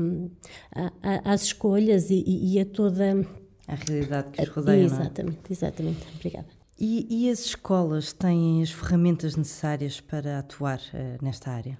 a, 0.75 0.91
a, 1.01 1.33
às 1.33 1.41
escolhas 1.41 2.11
e, 2.11 2.23
e, 2.23 2.59
a 2.59 2.65
toda 2.65 3.25
a 3.67 3.73
realidade 3.73 4.29
que 4.29 4.43
os 4.43 4.49
rodeia. 4.49 4.83
Exatamente, 4.83 5.39
é? 5.49 5.51
exatamente. 5.51 6.05
Obrigada. 6.15 6.45
E, 6.79 7.07
e, 7.09 7.31
as 7.31 7.39
escolas 7.39 8.13
têm 8.13 8.61
as 8.61 8.69
ferramentas 8.69 9.35
necessárias 9.35 9.99
para 9.99 10.37
atuar 10.37 10.79
uh, 10.93 11.25
nesta 11.25 11.49
área? 11.49 11.79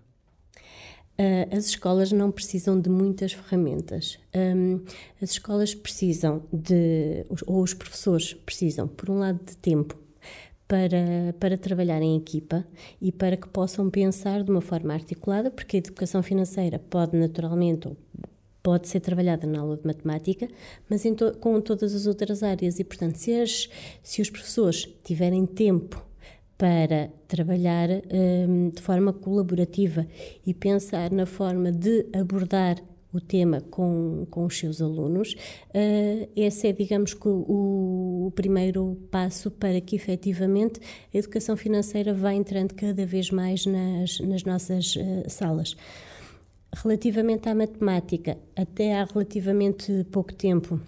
Uh, 1.20 1.56
as 1.56 1.68
escolas 1.68 2.12
não 2.12 2.32
precisam 2.32 2.82
de 2.82 2.89
muitas 2.89 3.34
ferramentas. 3.34 4.18
Um, 4.36 4.84
as 5.22 5.29
escolas 5.29 5.75
precisam 5.75 6.41
de, 6.51 7.24
ou 7.46 7.62
os 7.62 7.75
professores 7.75 8.34
precisam, 8.34 8.88
por 8.88 9.12
um 9.12 9.20
lado, 9.20 9.39
de 9.46 9.56
tempo 9.58 10.08
para, 10.69 11.33
para 11.39 11.57
trabalhar 11.57 11.99
em 11.99 12.15
equipa 12.15 12.63
e 13.01 13.11
para 13.11 13.35
que 13.35 13.49
possam 13.49 13.89
pensar 13.89 14.43
de 14.43 14.51
uma 14.51 14.61
forma 14.61 14.93
articulada, 14.93 15.49
porque 15.49 15.77
a 15.77 15.79
educação 15.79 16.21
financeira 16.21 16.77
pode 16.77 17.17
naturalmente 17.17 17.89
pode 18.61 18.88
ser 18.88 18.99
trabalhada 18.99 19.47
na 19.47 19.61
aula 19.61 19.77
de 19.77 19.88
matemática, 19.88 20.47
mas 20.88 21.01
to, 21.01 21.35
com 21.39 21.59
todas 21.59 21.95
as 21.95 22.05
outras 22.05 22.43
áreas. 22.43 22.79
E, 22.79 22.83
portanto, 22.83 23.15
se, 23.15 23.33
as, 23.33 23.67
se 24.03 24.21
os 24.21 24.29
professores 24.29 24.88
tiverem 25.03 25.45
tempo 25.47 26.05
para 26.55 27.09
trabalhar 27.27 27.89
um, 27.89 28.69
de 28.69 28.81
forma 28.81 29.11
colaborativa 29.11 30.05
e 30.45 30.53
pensar 30.53 31.09
na 31.09 31.25
forma 31.25 31.71
de 31.71 32.05
abordar 32.13 32.77
o 33.13 33.19
tema 33.19 33.61
com, 33.69 34.27
com 34.29 34.45
os 34.45 34.57
seus 34.57 34.81
alunos. 34.81 35.33
Uh, 35.69 36.29
esse 36.35 36.67
é, 36.67 36.71
digamos, 36.71 37.15
o, 37.25 38.27
o, 38.27 38.31
primeiro 38.35 38.97
passo 39.09 39.49
para 39.49 39.81
que 39.81 39.95
efetivamente 39.95 40.79
a 41.13 41.17
educação 41.17 41.57
financeira 41.57 42.13
vá 42.13 42.33
entrando 42.33 42.73
cada 42.73 43.05
vez 43.05 43.31
mais 43.31 43.65
nas, 43.65 44.19
nas 44.19 44.43
nossas 44.43 44.95
uh, 44.95 45.27
salas. 45.27 45.75
Relativamente 46.75 47.49
à 47.49 47.55
matemática, 47.55 48.37
até 48.55 48.93
há 48.93 49.03
relativamente 49.03 50.05
pouco 50.11 50.33
tempo, 50.33 50.79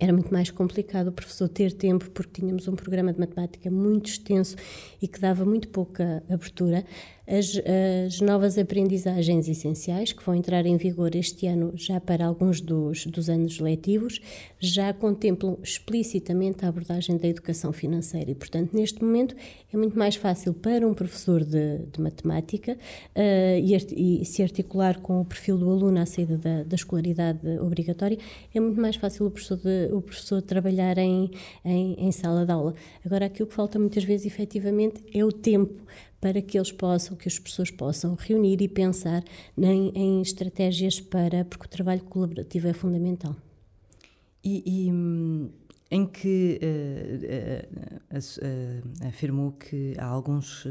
era 0.00 0.12
muito 0.12 0.32
mais 0.32 0.50
complicado 0.50 1.08
o 1.08 1.12
professor 1.12 1.48
ter 1.48 1.72
tempo, 1.72 2.08
porque 2.10 2.40
tínhamos 2.40 2.68
um 2.68 2.76
programa 2.76 3.12
de 3.12 3.18
matemática 3.18 3.70
muito 3.70 4.06
extenso 4.06 4.56
e 5.02 5.08
que 5.08 5.20
dava 5.20 5.44
muito 5.44 5.68
pouca 5.68 6.22
abertura 6.30 6.84
as, 7.28 7.60
as, 8.06 8.20
novas 8.20 8.56
aprendizagens 8.56 9.48
essenciais, 9.48 10.12
que 10.12 10.24
vão 10.24 10.34
entrar 10.34 10.64
em 10.64 10.76
vigor 10.78 11.14
este 11.14 11.46
ano 11.46 11.72
já 11.76 12.00
para 12.00 12.24
alguns 12.24 12.60
dos, 12.60 13.04
dos 13.06 13.28
anos 13.28 13.60
letivos, 13.60 14.20
já 14.58 14.92
contemplam 14.94 15.58
explicitamente 15.62 16.64
a 16.64 16.68
abordagem 16.68 17.18
da 17.18 17.28
educação 17.28 17.72
financeira 17.72 18.30
e, 18.30 18.34
portanto, 18.34 18.72
neste 18.72 19.04
momento 19.04 19.36
é 19.72 19.76
muito 19.76 19.98
mais 19.98 20.16
fácil 20.16 20.54
para 20.54 20.88
um 20.88 20.94
professor 20.94 21.44
de, 21.44 21.78
de 21.92 22.00
matemática 22.00 22.72
uh, 22.72 23.58
e, 23.58 24.22
e, 24.22 24.24
se 24.24 24.42
articular 24.42 24.98
com 25.00 25.20
o 25.20 25.24
perfil 25.24 25.58
do 25.58 25.70
aluno 25.70 26.00
à 26.00 26.06
saída 26.06 26.38
da, 26.38 26.62
da 26.62 26.74
escolaridade 26.74 27.46
obrigatória, 27.60 28.18
é 28.54 28.58
muito 28.58 28.80
mais 28.80 28.96
fácil 28.96 29.26
o 29.26 29.30
professor, 29.30 29.58
de, 29.58 29.92
o 29.92 30.00
professor 30.00 30.40
trabalhar 30.40 30.96
em, 30.96 31.30
em, 31.62 31.94
em 31.98 32.10
sala 32.10 32.46
de 32.46 32.52
aula. 32.52 32.74
Agora, 33.04 33.26
aquilo 33.26 33.48
que 33.48 33.54
falta 33.54 33.78
muitas 33.78 34.04
vezes, 34.04 34.24
efetivamente, 34.24 35.04
é 35.12 35.22
o 35.22 35.30
tempo 35.30 35.82
para 36.20 36.42
que 36.42 36.58
eles 36.58 36.72
possam, 36.72 37.16
que 37.16 37.28
as 37.28 37.38
pessoas 37.38 37.70
possam 37.70 38.14
reunir 38.14 38.60
e 38.60 38.68
pensar 38.68 39.22
em, 39.56 39.92
em 39.94 40.20
estratégias 40.20 41.00
para, 41.00 41.44
porque 41.44 41.66
o 41.66 41.68
trabalho 41.68 42.02
colaborativo 42.02 42.68
é 42.68 42.72
fundamental. 42.72 43.36
E, 44.42 44.86
e 44.86 44.92
hum, 44.92 45.50
em 45.90 46.06
que 46.06 46.60
uh, 46.62 48.14
uh, 48.14 48.18
uh, 48.18 49.08
afirmou 49.08 49.52
que 49.52 49.94
há 49.98 50.04
alguns 50.04 50.66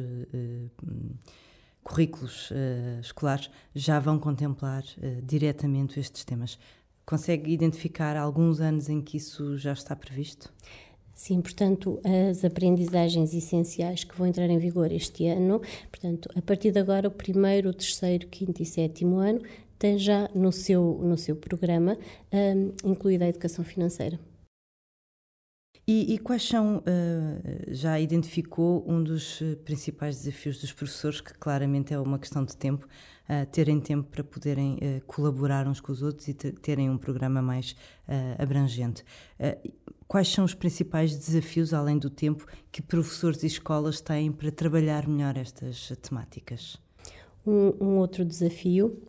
currículos 1.84 2.52
escolares 3.02 3.50
já 3.74 3.98
vão 4.00 4.20
contemplar 4.20 4.84
diretamente 5.24 6.00
estes 6.00 6.26
temas. 6.26 6.60
Consegue 7.06 7.52
identificar 7.52 8.18
alguns 8.18 8.60
anos 8.60 8.90
em 8.90 9.02
que 9.02 9.16
isso 9.16 9.58
já 9.58 9.72
está 9.72 9.96
previsto? 9.96 10.52
Sim, 11.18 11.42
portanto, 11.42 12.00
as 12.30 12.46
aprendizagens 12.46 13.34
essenciais 13.34 14.04
que 14.04 14.16
vão 14.16 14.28
entrar 14.28 14.48
em 14.52 14.60
vigor 14.60 14.92
este 14.92 15.26
ano, 15.26 15.60
portanto, 15.90 16.30
a 16.36 16.42
partir 16.44 16.72
de 16.72 16.80
agora, 16.80 17.08
o 17.08 17.12
primeiro, 17.12 17.72
o 17.72 17.74
terceiro, 17.74 18.28
quinto 18.28 18.62
e 18.62 18.66
sétimo 18.66 19.16
ano, 19.16 19.42
tem 19.80 19.98
já 19.98 20.30
no 20.36 20.52
seu, 20.52 21.00
no 21.02 21.18
seu 21.18 21.36
programa 21.36 21.98
um, 22.32 22.92
incluída 22.92 23.26
a 23.26 23.30
educação 23.30 23.66
financeira. 23.66 24.20
E, 25.90 26.16
e, 26.16 26.20
quais 26.20 26.46
são, 26.46 26.80
uh, 26.80 26.84
já 27.70 27.98
identificou 27.98 28.84
um 28.86 29.02
dos 29.02 29.42
eh, 29.42 29.56
principais 29.56 30.18
desafios 30.18 30.60
dos 30.60 30.74
professores, 30.74 31.22
que 31.22 31.34
claramente 31.36 31.94
é 31.94 32.00
uma 32.00 32.20
questão 32.20 32.44
de 32.44 32.58
tempo, 32.58 32.86
uh, 32.86 33.46
terem 33.54 33.80
tempo 33.80 34.06
para 34.10 34.22
poderem 34.22 34.74
uh, 34.74 35.06
colaborar 35.06 35.66
uns 35.66 35.80
com 35.80 35.94
os 35.94 36.02
outros 36.02 36.28
e 36.28 36.34
terem 36.34 36.90
um 36.90 36.98
programa 36.98 37.42
mais 37.42 37.74
abrangente. 38.38 39.06
quais 40.10 40.28
são 40.28 40.44
os 40.44 40.54
principais 40.54 41.18
desafios, 41.18 41.74
além 41.74 41.98
do 41.98 42.10
tempo, 42.10 42.46
que 42.70 42.82
professores 42.82 43.44
e 43.44 43.48
escolas 43.48 44.02
têm 44.02 44.30
para 44.30 44.52
trabalhar 44.52 45.08
melhor 45.08 45.38
estas 45.38 45.94
temáticas? 46.02 46.78
Um, 47.46 47.74
um 47.80 47.98
outro 47.98 48.26
desafio 48.26 49.02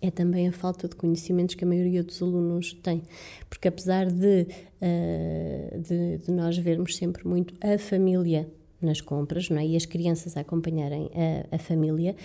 é 0.00 0.10
também 0.10 0.48
a 0.48 0.52
falta 0.52 0.88
de 0.88 0.96
conhecimentos 0.96 1.54
que 1.54 1.64
a 1.64 1.66
maioria 1.66 2.02
dos 2.02 2.20
alunos 2.20 2.74
tem. 2.74 3.02
Porque 3.48 3.68
apesar 3.68 4.06
de, 4.06 4.46
uh, 4.80 5.78
de, 5.80 6.18
de, 6.18 6.32
nós 6.32 6.58
vermos 6.58 6.96
sempre 6.96 7.26
muito 7.26 7.54
a 7.60 7.78
família 7.78 8.48
nas 8.80 9.00
compras 9.00 9.48
não 9.48 9.58
é? 9.58 9.66
e 9.66 9.76
as 9.76 9.86
crianças 9.86 10.36
a 10.36 10.40
acompanharem 10.40 11.08
a, 11.14 11.54
a 11.54 11.58
família, 11.58 12.16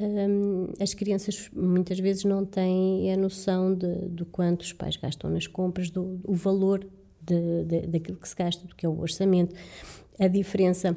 um, 0.00 0.68
eh, 0.78 0.82
as 0.82 0.94
crianças 0.94 1.50
muitas 1.54 1.98
vezes 1.98 2.24
não 2.24 2.42
têm 2.42 3.12
a 3.12 3.16
noção 3.18 3.74
de, 3.74 4.08
do 4.08 4.24
quanto 4.24 4.62
os 4.62 4.72
pais 4.72 4.96
gastam 4.96 5.28
nas 5.28 5.46
compras, 5.46 5.90
do, 5.90 6.16
do 6.16 6.32
valor 6.32 6.86
de, 7.20 7.64
de, 7.64 7.86
daquilo 7.86 8.16
que 8.16 8.28
se 8.28 8.34
gasta, 8.34 8.66
do 8.66 8.74
que 8.74 8.86
é 8.86 8.88
o 8.88 8.98
orçamento, 8.98 9.54
a 10.18 10.26
diferença 10.26 10.96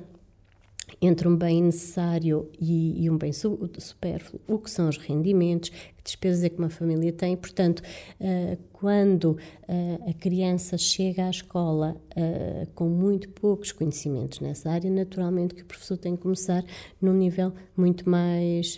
entre 1.01 1.27
um 1.27 1.35
bem 1.35 1.63
necessário 1.63 2.49
e, 2.59 3.03
e 3.03 3.09
um 3.09 3.17
bem 3.17 3.31
supérfluo, 3.33 4.41
o 4.47 4.57
que 4.57 4.69
são 4.69 4.89
os 4.89 4.97
rendimentos, 4.97 5.69
que 5.69 6.03
despesas 6.03 6.43
é 6.43 6.49
que 6.49 6.57
uma 6.57 6.69
família 6.69 7.11
tem. 7.13 7.37
Portanto, 7.37 7.81
uh, 8.19 8.57
quando 8.73 9.31
uh, 9.31 10.09
a 10.09 10.13
criança 10.13 10.77
chega 10.77 11.25
à 11.25 11.29
escola 11.29 11.95
uh, 12.11 12.67
com 12.75 12.89
muito 12.89 13.29
poucos 13.29 13.71
conhecimentos 13.71 14.39
nessa 14.39 14.69
área, 14.69 14.89
naturalmente 14.89 15.55
que 15.55 15.61
o 15.61 15.65
professor 15.65 15.97
tem 15.97 16.15
que 16.15 16.21
começar 16.21 16.63
num 17.01 17.13
nível 17.13 17.53
muito 17.77 18.09
mais, 18.09 18.77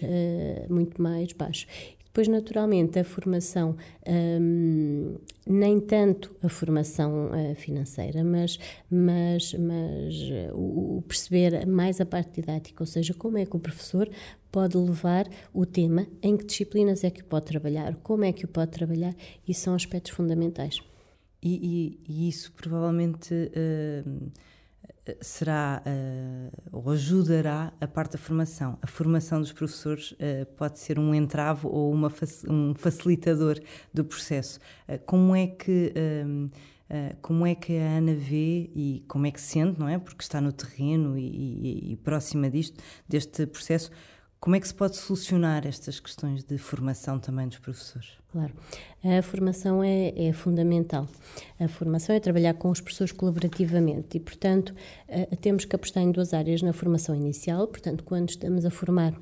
muito 0.69 1.01
mais 1.01 1.33
baixo. 1.33 1.65
Depois, 2.11 2.27
naturalmente, 2.27 2.99
a 2.99 3.05
formação, 3.05 3.77
hum, 4.05 5.15
nem 5.47 5.79
tanto 5.79 6.35
a 6.43 6.49
formação 6.49 7.31
uh, 7.31 7.55
financeira, 7.55 8.21
mas, 8.21 8.59
mas, 8.89 9.53
mas 9.53 10.15
uh, 10.51 10.53
o, 10.53 11.01
perceber 11.07 11.65
mais 11.65 12.01
a 12.01 12.05
parte 12.05 12.41
didática, 12.41 12.83
ou 12.83 12.85
seja, 12.85 13.13
como 13.13 13.37
é 13.37 13.45
que 13.45 13.55
o 13.55 13.59
professor 13.59 14.09
pode 14.51 14.75
levar 14.75 15.25
o 15.53 15.65
tema, 15.65 16.05
em 16.21 16.35
que 16.35 16.43
disciplinas 16.43 17.05
é 17.05 17.09
que 17.09 17.23
pode 17.23 17.45
trabalhar, 17.45 17.95
como 18.03 18.25
é 18.25 18.33
que 18.33 18.43
o 18.43 18.47
pode 18.49 18.71
trabalhar, 18.71 19.15
e 19.47 19.53
são 19.53 19.73
aspectos 19.73 20.11
fundamentais. 20.11 20.81
E, 21.41 21.97
e, 22.07 22.25
e 22.25 22.27
isso 22.27 22.51
provavelmente. 22.51 23.33
Uh 23.33 24.50
será 25.19 25.81
uh, 25.85 26.69
ou 26.71 26.91
ajudará 26.91 27.73
a 27.81 27.87
parte 27.87 28.13
da 28.13 28.17
formação. 28.17 28.77
A 28.81 28.87
formação 28.87 29.39
dos 29.39 29.51
professores 29.51 30.11
uh, 30.11 30.45
pode 30.55 30.79
ser 30.79 30.99
um 30.99 31.13
entrave 31.13 31.65
ou 31.65 31.91
uma, 31.91 32.11
um 32.47 32.73
facilitador 32.75 33.59
do 33.93 34.05
processo. 34.05 34.59
Uh, 34.87 34.99
como 35.05 35.35
é 35.35 35.47
que 35.47 35.93
como 37.21 37.47
é 37.47 37.55
que 37.55 37.77
a 37.77 37.99
Ana 37.99 38.13
vê 38.13 38.69
e 38.75 39.05
como 39.07 39.25
é 39.25 39.31
que 39.31 39.39
sente, 39.39 39.79
não 39.79 39.87
é? 39.87 39.97
Porque 39.97 40.21
está 40.21 40.41
no 40.41 40.51
terreno 40.51 41.17
e, 41.17 41.23
e, 41.23 41.91
e 41.93 41.95
próxima 41.95 42.49
disto, 42.49 42.83
deste 43.07 43.45
processo, 43.45 43.89
como 44.41 44.55
é 44.55 44.59
que 44.59 44.67
se 44.67 44.73
pode 44.73 44.97
solucionar 44.97 45.67
estas 45.67 45.99
questões 45.99 46.43
de 46.43 46.57
formação 46.57 47.19
também 47.19 47.47
dos 47.47 47.59
professores? 47.59 48.09
Claro, 48.31 48.51
a 49.03 49.21
formação 49.21 49.83
é, 49.83 50.11
é 50.17 50.33
fundamental. 50.33 51.07
A 51.59 51.67
formação 51.67 52.15
é 52.15 52.19
trabalhar 52.19 52.55
com 52.55 52.71
os 52.71 52.81
professores 52.81 53.11
colaborativamente 53.11 54.17
e, 54.17 54.19
portanto, 54.19 54.73
temos 55.41 55.63
que 55.63 55.75
apostar 55.75 56.01
em 56.01 56.11
duas 56.11 56.33
áreas 56.33 56.63
na 56.63 56.73
formação 56.73 57.13
inicial, 57.13 57.67
portanto, 57.67 58.03
quando 58.03 58.29
estamos 58.29 58.65
a 58.65 58.71
formar 58.71 59.13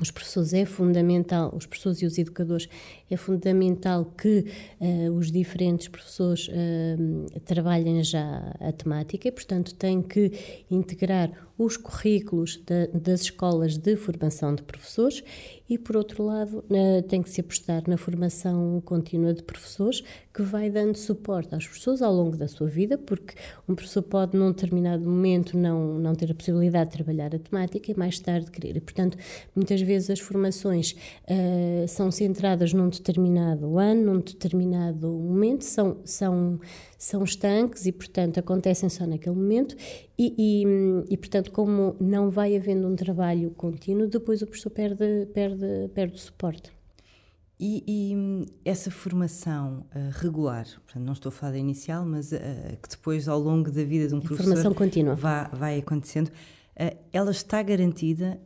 os 0.00 0.10
professores 0.10 0.52
é 0.52 0.64
fundamental, 0.64 1.52
os 1.56 1.66
professores 1.66 2.02
e 2.02 2.06
os 2.06 2.18
educadores, 2.18 2.68
é 3.10 3.16
fundamental 3.16 4.04
que 4.04 4.44
uh, 4.80 5.12
os 5.12 5.30
diferentes 5.30 5.88
professores 5.88 6.48
uh, 6.48 7.40
trabalhem 7.40 8.02
já 8.04 8.54
a 8.60 8.72
temática 8.72 9.28
e, 9.28 9.32
portanto, 9.32 9.74
têm 9.74 10.02
que 10.02 10.32
integrar 10.70 11.30
os 11.58 11.76
currículos 11.76 12.62
das 12.92 13.22
escolas 13.22 13.78
de 13.78 13.96
formação 13.96 14.54
de 14.54 14.62
professores 14.62 15.22
e, 15.68 15.78
por 15.78 15.96
outro 15.96 16.24
lado, 16.24 16.64
tem 17.08 17.22
que 17.22 17.30
se 17.30 17.40
apostar 17.40 17.82
na 17.88 17.96
formação 17.96 18.80
contínua 18.84 19.34
de 19.34 19.42
professores, 19.42 20.02
que 20.32 20.42
vai 20.42 20.70
dando 20.70 20.96
suporte 20.96 21.54
aos 21.54 21.64
professores 21.66 22.02
ao 22.02 22.12
longo 22.12 22.36
da 22.36 22.46
sua 22.46 22.68
vida, 22.68 22.96
porque 22.96 23.34
um 23.68 23.74
professor 23.74 24.02
pode, 24.02 24.36
num 24.36 24.52
determinado 24.52 25.04
momento, 25.04 25.56
não, 25.56 25.98
não 25.98 26.14
ter 26.14 26.30
a 26.30 26.34
possibilidade 26.34 26.90
de 26.90 26.96
trabalhar 26.96 27.34
a 27.34 27.38
temática 27.38 27.90
e 27.90 27.96
mais 27.96 28.20
tarde 28.20 28.50
querer. 28.50 28.76
E, 28.76 28.80
portanto, 28.80 29.18
muitas 29.54 29.80
vezes 29.80 30.10
as 30.10 30.20
formações 30.20 30.92
uh, 30.92 31.88
são 31.88 32.10
centradas 32.10 32.72
num 32.72 32.88
determinado 32.88 33.78
ano, 33.78 34.14
num 34.14 34.20
determinado 34.20 35.08
momento, 35.08 35.64
são, 35.64 35.98
são, 36.04 36.60
são 36.98 37.22
estanques 37.22 37.86
e, 37.86 37.92
portanto, 37.92 38.38
acontecem 38.38 38.88
só 38.88 39.06
naquele 39.06 39.36
momento 39.36 39.76
e, 40.18 40.34
e, 40.38 40.64
e, 41.10 41.16
portanto, 41.16 41.50
como 41.52 41.94
não 42.00 42.30
vai 42.30 42.56
havendo 42.56 42.88
um 42.88 42.96
trabalho 42.96 43.50
contínuo, 43.50 44.06
depois 44.06 44.42
o 44.42 44.46
professor 44.46 44.70
perde, 44.70 45.26
perde, 45.32 45.88
perde 45.94 46.14
o 46.14 46.18
suporte. 46.18 46.76
E, 47.58 47.82
e, 47.86 48.46
essa 48.66 48.90
formação 48.90 49.86
uh, 49.94 50.10
regular, 50.12 50.66
portanto, 50.84 51.04
não 51.04 51.14
estou 51.14 51.30
a 51.30 51.32
falar 51.32 51.52
da 51.52 51.58
inicial, 51.58 52.04
mas 52.04 52.30
uh, 52.32 52.36
que 52.82 52.88
depois, 52.90 53.28
ao 53.28 53.38
longo 53.38 53.70
da 53.70 53.82
vida 53.82 54.08
de 54.08 54.14
um 54.14 54.20
professor, 54.20 54.48
formação 54.48 54.74
contínua. 54.74 55.14
Vai, 55.14 55.48
vai 55.52 55.78
acontecendo, 55.78 56.28
uh, 56.28 56.96
ela 57.12 57.30
está 57.30 57.62
garantida 57.62 58.38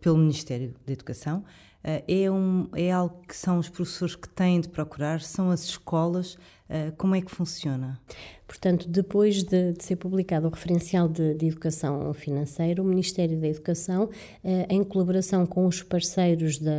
pelo 0.00 0.16
Ministério 0.16 0.72
da 0.86 0.94
Educação. 0.94 1.44
é, 1.84 2.30
um, 2.30 2.68
é 2.74 2.90
algo 2.90 3.20
que 3.28 3.36
são 3.36 3.58
os 3.58 3.68
professores 3.68 4.16
que 4.16 4.28
têm 4.30 4.62
de 4.62 4.68
procurar, 4.70 5.20
são 5.20 5.50
as 5.50 5.64
escolas. 5.64 6.38
Como 6.96 7.14
é 7.14 7.20
que 7.20 7.30
funciona? 7.30 8.00
Portanto, 8.46 8.88
depois 8.88 9.42
de, 9.42 9.72
de 9.72 9.84
ser 9.84 9.96
publicado 9.96 10.46
o 10.46 10.50
referencial 10.50 11.08
de, 11.08 11.34
de, 11.34 11.46
educação 11.46 12.12
financeira, 12.14 12.80
o 12.80 12.84
Ministério 12.84 13.36
da 13.38 13.48
Educação, 13.48 14.08
eh, 14.44 14.66
em 14.70 14.84
colaboração 14.84 15.44
com 15.44 15.66
os 15.66 15.82
parceiros 15.82 16.58
da, 16.58 16.72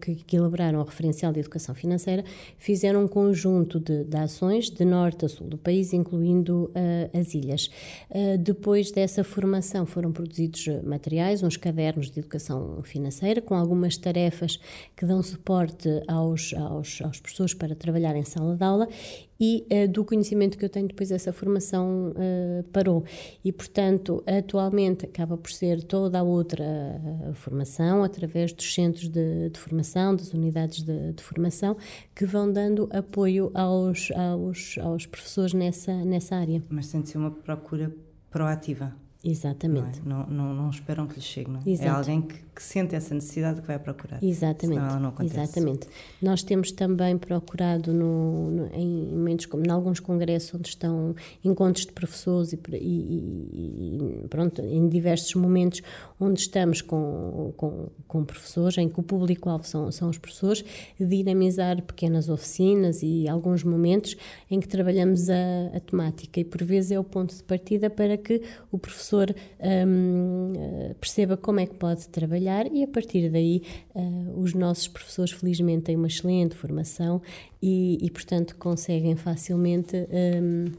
que, 0.00 0.16
que, 0.16 0.36
elaboraram 0.36 0.80
o 0.80 0.82
referencial 0.82 1.32
de 1.32 1.38
educação 1.38 1.72
financeira, 1.74 2.24
fizeram 2.58 3.04
um 3.04 3.08
conjunto 3.08 3.78
de, 3.78 4.02
de 4.02 4.16
ações 4.16 4.68
de 4.68 4.84
norte 4.84 5.24
a 5.24 5.28
sul 5.28 5.46
do 5.46 5.56
país, 5.56 5.92
incluindo 5.92 6.64
uh, 6.74 7.18
as 7.18 7.32
ilhas. 7.32 7.70
Uh, 8.10 8.36
depois 8.38 8.90
dessa 8.90 9.22
formação 9.22 9.86
foram 9.86 10.10
produzidos 10.10 10.66
materiais, 10.82 11.44
uns 11.44 11.56
cadernos 11.56 12.10
de 12.10 12.18
educação 12.18 12.82
financeira, 12.82 13.40
com 13.40 13.54
algumas 13.54 13.96
tarefas 13.96 14.58
que 14.96 15.06
dão 15.06 15.22
suporte 15.22 15.88
aos, 16.08 16.52
aos, 16.54 17.00
aos 17.02 17.20
professores 17.20 17.54
para 17.54 17.76
trabalhar 17.76 18.16
em 18.16 18.24
sala 18.24 18.56
de 18.56 18.64
aula 18.64 18.88
e 19.38 19.66
uh, 19.70 19.88
do 19.88 20.04
conhecimento 20.04 20.56
que 20.56 20.64
eu 20.64 20.68
tenho 20.68 20.88
depois 20.88 21.10
essa 21.10 21.32
formação 21.32 22.10
uh, 22.10 22.62
parou. 22.72 23.04
E 23.44 23.52
portanto 23.52 24.22
atualmente 24.26 25.04
acaba 25.04 25.36
por 25.36 25.50
ser 25.50 25.82
toda 25.82 26.18
a 26.18 26.22
outra 26.22 26.64
uh, 26.64 27.34
formação 27.34 28.02
através 28.02 28.52
dos 28.52 28.74
centros 28.74 29.08
de, 29.08 29.50
de 29.50 29.58
formação 29.58 30.14
das 30.14 30.32
unidades 30.32 30.82
de, 30.82 31.12
de, 31.12 31.22
formação 31.22 31.76
que 32.14 32.24
vão 32.24 32.50
dando 32.50 32.88
apoio 32.92 33.50
aos 33.54 34.10
aos, 34.12 34.78
aos 34.78 35.06
professores 35.06 35.54
nessa 35.54 36.04
nessa 36.04 36.36
área. 36.36 36.62
Mas 36.68 36.90
tem 36.90 37.00
de 37.00 37.08
ser 37.08 37.18
uma 37.18 37.30
procura 37.30 37.94
proativa 38.30 39.03
Exatamente. 39.24 40.02
Não, 40.04 40.22
é? 40.22 40.26
não, 40.28 40.46
não, 40.48 40.54
não, 40.54 40.70
esperam 40.70 41.06
que 41.06 41.14
lhe 41.14 41.22
chegue, 41.22 41.50
não 41.50 41.60
é? 41.64 41.72
é 41.72 41.88
alguém 41.88 42.20
que, 42.20 42.34
que, 42.54 42.62
sente 42.62 42.94
essa 42.94 43.14
necessidade 43.14 43.62
que 43.62 43.66
vai 43.66 43.78
procurar. 43.78 44.22
Exatamente. 44.22 44.78
Senão 44.78 44.90
ela 44.90 45.00
não 45.00 45.08
acontece. 45.08 45.40
Exatamente. 45.40 45.88
Nós 46.20 46.42
temos 46.42 46.70
também 46.72 47.16
procurado 47.16 47.94
no, 47.94 48.50
no, 48.50 48.66
em 48.74 49.08
momentos 49.08 49.46
como 49.46 49.64
em 49.64 49.70
alguns 49.70 49.98
congressos 49.98 50.54
onde 50.54 50.68
estão 50.68 51.14
encontros 51.42 51.86
de 51.86 51.92
professores 51.92 52.52
e, 52.52 52.60
e, 52.70 54.22
e, 54.24 54.28
pronto, 54.28 54.60
em 54.60 54.88
diversos 54.88 55.34
momentos 55.36 55.80
onde 56.20 56.40
estamos 56.40 56.82
com, 56.82 57.54
com, 57.56 57.88
com 58.06 58.24
professores, 58.24 58.76
em 58.76 58.88
que 58.90 59.00
o 59.00 59.02
público-alvo 59.02 59.66
são, 59.66 59.90
são 59.90 60.10
os 60.10 60.18
professores, 60.18 60.62
dinamizar 61.00 61.80
pequenas 61.82 62.28
oficinas 62.28 63.02
e 63.02 63.26
alguns 63.26 63.64
momentos 63.64 64.16
em 64.50 64.60
que 64.60 64.68
trabalhamos 64.68 65.30
a, 65.30 65.34
a 65.74 65.80
temática 65.80 66.40
e 66.40 66.44
por 66.44 66.62
vezes 66.62 66.90
é 66.90 66.98
o 66.98 67.04
ponto 67.04 67.34
de 67.34 67.42
partida 67.42 67.88
para 67.88 68.18
que 68.18 68.42
o 68.70 68.78
professor 68.78 69.13
professor 69.14 69.34
um, 69.60 70.52
eh, 70.56 70.94
perceba 71.00 71.36
como 71.36 71.60
é 71.60 71.66
que 71.66 71.74
pode 71.74 72.08
trabalhar 72.08 72.66
e 72.72 72.82
a 72.82 72.88
partir 72.88 73.30
daí 73.30 73.62
uh, 73.94 74.40
os 74.40 74.54
nossos 74.54 74.88
professores 74.88 75.30
felizmente 75.30 75.84
têm 75.84 75.96
uma 75.96 76.08
excelente 76.08 76.54
formação 76.54 77.22
e, 77.62 77.98
e 78.04 78.10
portanto 78.10 78.56
conseguem 78.56 79.16
facilmente 79.16 79.96
um, 79.96 80.72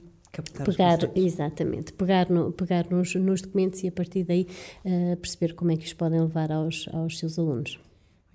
pegar 0.66 1.00
exatamente 1.16 1.94
pegar 1.94 2.30
no, 2.30 2.52
pegar 2.52 2.90
nos, 2.90 3.16
nos, 3.16 3.42
documentos 3.42 3.84
e 3.84 3.88
a 3.88 3.92
partir 3.92 4.24
daí 4.24 4.48
uh, 4.84 5.16
perceber 5.18 5.54
como 5.54 5.72
é 5.72 5.78
que 5.78 5.86
os 5.86 5.94
podem 5.94 6.20
levar 6.20 6.52
aos, 6.52 6.88
aos 6.92 7.18
seus 7.18 7.40
alunos. 7.40 7.80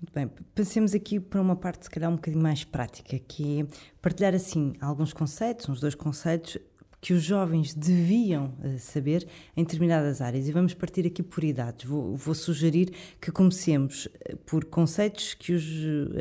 Muito 0.01 0.13
bem, 0.15 0.27
pensemos 0.55 0.95
aqui 0.95 1.19
para 1.19 1.39
uma 1.39 1.55
parte, 1.55 1.83
se 1.83 1.89
calhar, 1.91 2.09
um 2.09 2.15
bocadinho 2.15 2.41
mais 2.41 2.63
prática, 2.63 3.19
que 3.19 3.61
é 3.61 3.65
partilhar, 4.01 4.33
assim, 4.33 4.73
alguns 4.81 5.13
conceitos, 5.13 5.69
uns 5.69 5.79
dois 5.79 5.93
conceitos, 5.93 6.57
que 7.01 7.13
os 7.13 7.23
jovens 7.23 7.73
deviam 7.73 8.53
uh, 8.63 8.77
saber 8.77 9.27
em 9.57 9.63
determinadas 9.63 10.21
áreas. 10.21 10.47
E 10.47 10.51
vamos 10.51 10.75
partir 10.75 11.05
aqui 11.07 11.23
por 11.23 11.43
idades. 11.43 11.85
Vou, 11.85 12.15
vou 12.15 12.35
sugerir 12.35 12.93
que 13.19 13.31
comecemos 13.31 14.07
eh, 14.23 14.35
por 14.45 14.65
conceitos 14.65 15.33
que 15.33 15.51
os, 15.51 15.65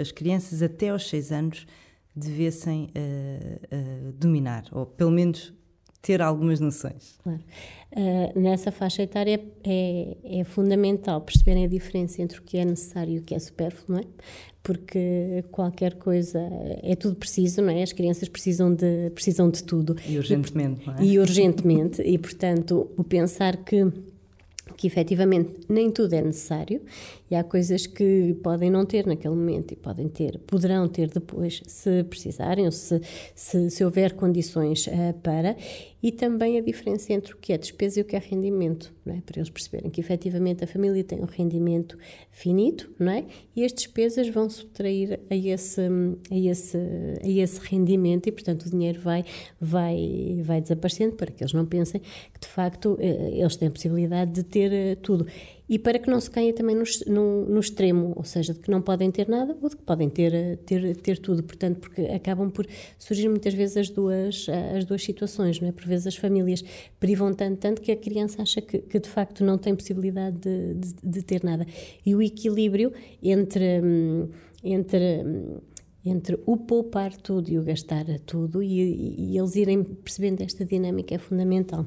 as 0.00 0.10
crianças 0.10 0.62
até 0.62 0.88
aos 0.88 1.06
6 1.08 1.32
anos 1.32 1.66
devessem 2.16 2.90
uh, 2.96 4.08
uh, 4.08 4.12
dominar, 4.12 4.64
ou 4.72 4.86
pelo 4.86 5.10
menos 5.10 5.52
ter 6.02 6.22
algumas 6.22 6.60
noções. 6.60 7.18
Claro. 7.22 7.40
Uh, 7.92 8.40
nessa 8.40 8.72
faixa 8.72 9.02
etária 9.02 9.40
é, 9.64 10.16
é, 10.24 10.44
fundamental 10.44 11.20
perceberem 11.20 11.64
a 11.64 11.68
diferença 11.68 12.22
entre 12.22 12.38
o 12.38 12.42
que 12.42 12.56
é 12.56 12.64
necessário 12.64 13.14
e 13.14 13.18
o 13.18 13.22
que 13.22 13.34
é 13.34 13.38
supérfluo, 13.38 13.98
não 13.98 13.98
é? 13.98 14.04
Porque 14.62 15.44
qualquer 15.50 15.94
coisa 15.94 16.38
é 16.82 16.94
tudo 16.94 17.16
preciso, 17.16 17.62
não 17.62 17.70
é? 17.70 17.82
As 17.82 17.92
crianças 17.92 18.28
precisam 18.28 18.74
de 18.74 19.10
precisam 19.14 19.50
de 19.50 19.62
tudo 19.64 19.96
e 20.06 20.16
urgentemente, 20.18 20.82
e, 20.82 20.86
não 20.86 20.94
é? 20.94 21.04
E 21.04 21.18
urgentemente 21.18 22.02
e 22.02 22.18
portanto 22.18 22.90
o 22.96 23.04
pensar 23.04 23.56
que 23.58 23.86
que 24.76 24.86
efetivamente 24.86 25.60
nem 25.68 25.90
tudo 25.90 26.14
é 26.14 26.22
necessário 26.22 26.80
e 27.30 27.36
há 27.36 27.44
coisas 27.44 27.86
que 27.86 28.34
podem 28.42 28.70
não 28.70 28.84
ter 28.84 29.06
naquele 29.06 29.34
momento 29.34 29.72
e 29.72 29.76
podem 29.76 30.08
ter, 30.08 30.38
poderão 30.40 30.88
ter 30.88 31.08
depois, 31.08 31.62
se 31.66 32.02
precisarem 32.04 32.64
ou 32.64 32.72
se, 32.72 33.00
se, 33.34 33.70
se 33.70 33.84
houver 33.84 34.14
condições 34.14 34.86
uh, 34.88 35.14
para. 35.22 35.56
E 36.02 36.10
também 36.10 36.56
a 36.56 36.62
diferença 36.62 37.12
entre 37.12 37.34
o 37.34 37.36
que 37.36 37.52
é 37.52 37.58
despesa 37.58 38.00
e 38.00 38.02
o 38.02 38.06
que 38.06 38.16
é 38.16 38.18
rendimento, 38.18 38.90
é? 39.06 39.20
para 39.20 39.38
eles 39.38 39.50
perceberem 39.50 39.90
que 39.90 40.00
efetivamente 40.00 40.64
a 40.64 40.66
família 40.66 41.04
tem 41.04 41.20
um 41.20 41.26
rendimento 41.26 41.98
finito 42.30 42.90
não 42.98 43.12
é? 43.12 43.26
e 43.54 43.62
as 43.62 43.72
despesas 43.72 44.26
vão 44.30 44.48
subtrair 44.48 45.20
a 45.28 45.36
esse, 45.36 45.82
a 46.30 46.36
esse, 46.38 46.78
a 47.22 47.28
esse 47.28 47.60
rendimento 47.60 48.28
e, 48.28 48.32
portanto, 48.32 48.62
o 48.62 48.70
dinheiro 48.70 48.98
vai, 48.98 49.26
vai, 49.60 50.40
vai 50.42 50.62
desaparecendo 50.62 51.16
para 51.16 51.30
que 51.30 51.42
eles 51.42 51.52
não 51.52 51.66
pensem 51.66 52.00
que, 52.00 52.40
de 52.40 52.48
facto, 52.48 52.96
eh, 52.98 53.32
eles 53.34 53.56
têm 53.56 53.68
a 53.68 53.70
possibilidade 53.70 54.32
de 54.32 54.42
ter 54.42 54.72
eh, 54.72 54.94
tudo 54.94 55.26
e 55.70 55.78
para 55.78 56.00
que 56.00 56.10
não 56.10 56.20
se 56.20 56.28
caia 56.28 56.52
também 56.52 56.74
no, 56.74 56.82
no, 57.06 57.44
no, 57.44 57.60
extremo, 57.60 58.12
ou 58.16 58.24
seja, 58.24 58.52
de 58.52 58.58
que 58.58 58.68
não 58.68 58.82
podem 58.82 59.08
ter 59.08 59.28
nada 59.28 59.56
ou 59.62 59.68
de 59.68 59.76
que 59.76 59.82
podem 59.84 60.10
ter, 60.10 60.56
ter, 60.66 60.96
ter 60.96 61.16
tudo, 61.18 61.44
portanto, 61.44 61.78
porque 61.78 62.02
acabam 62.06 62.50
por 62.50 62.66
surgir 62.98 63.28
muitas 63.28 63.54
vezes 63.54 63.76
as 63.76 63.88
duas, 63.88 64.48
as 64.76 64.84
duas 64.84 65.00
situações, 65.04 65.60
não 65.60 65.68
é? 65.68 65.72
Por 65.72 65.86
vezes 65.86 66.08
as 66.08 66.16
famílias 66.16 66.64
privam 66.98 67.32
tanto, 67.32 67.58
tanto 67.58 67.80
que 67.80 67.92
a 67.92 67.96
criança 67.96 68.42
acha 68.42 68.60
que, 68.60 68.78
que 68.78 68.98
de 68.98 69.08
facto 69.08 69.44
não 69.44 69.56
tem 69.56 69.72
possibilidade 69.72 70.38
de, 70.40 70.74
de, 70.74 70.94
de 71.04 71.22
ter 71.22 71.44
nada. 71.44 71.64
E 72.04 72.16
o 72.16 72.20
equilíbrio 72.20 72.92
entre, 73.22 73.80
entre 74.64 75.24
entre 76.04 76.40
o 76.46 76.56
poupar 76.56 77.14
tudo 77.14 77.50
e 77.50 77.58
o 77.58 77.62
gastar 77.62 78.06
tudo 78.20 78.62
e, 78.62 79.32
e 79.32 79.38
eles 79.38 79.54
irem 79.54 79.84
percebendo 79.84 80.40
esta 80.40 80.64
dinâmica 80.64 81.14
é 81.14 81.18
fundamental. 81.18 81.86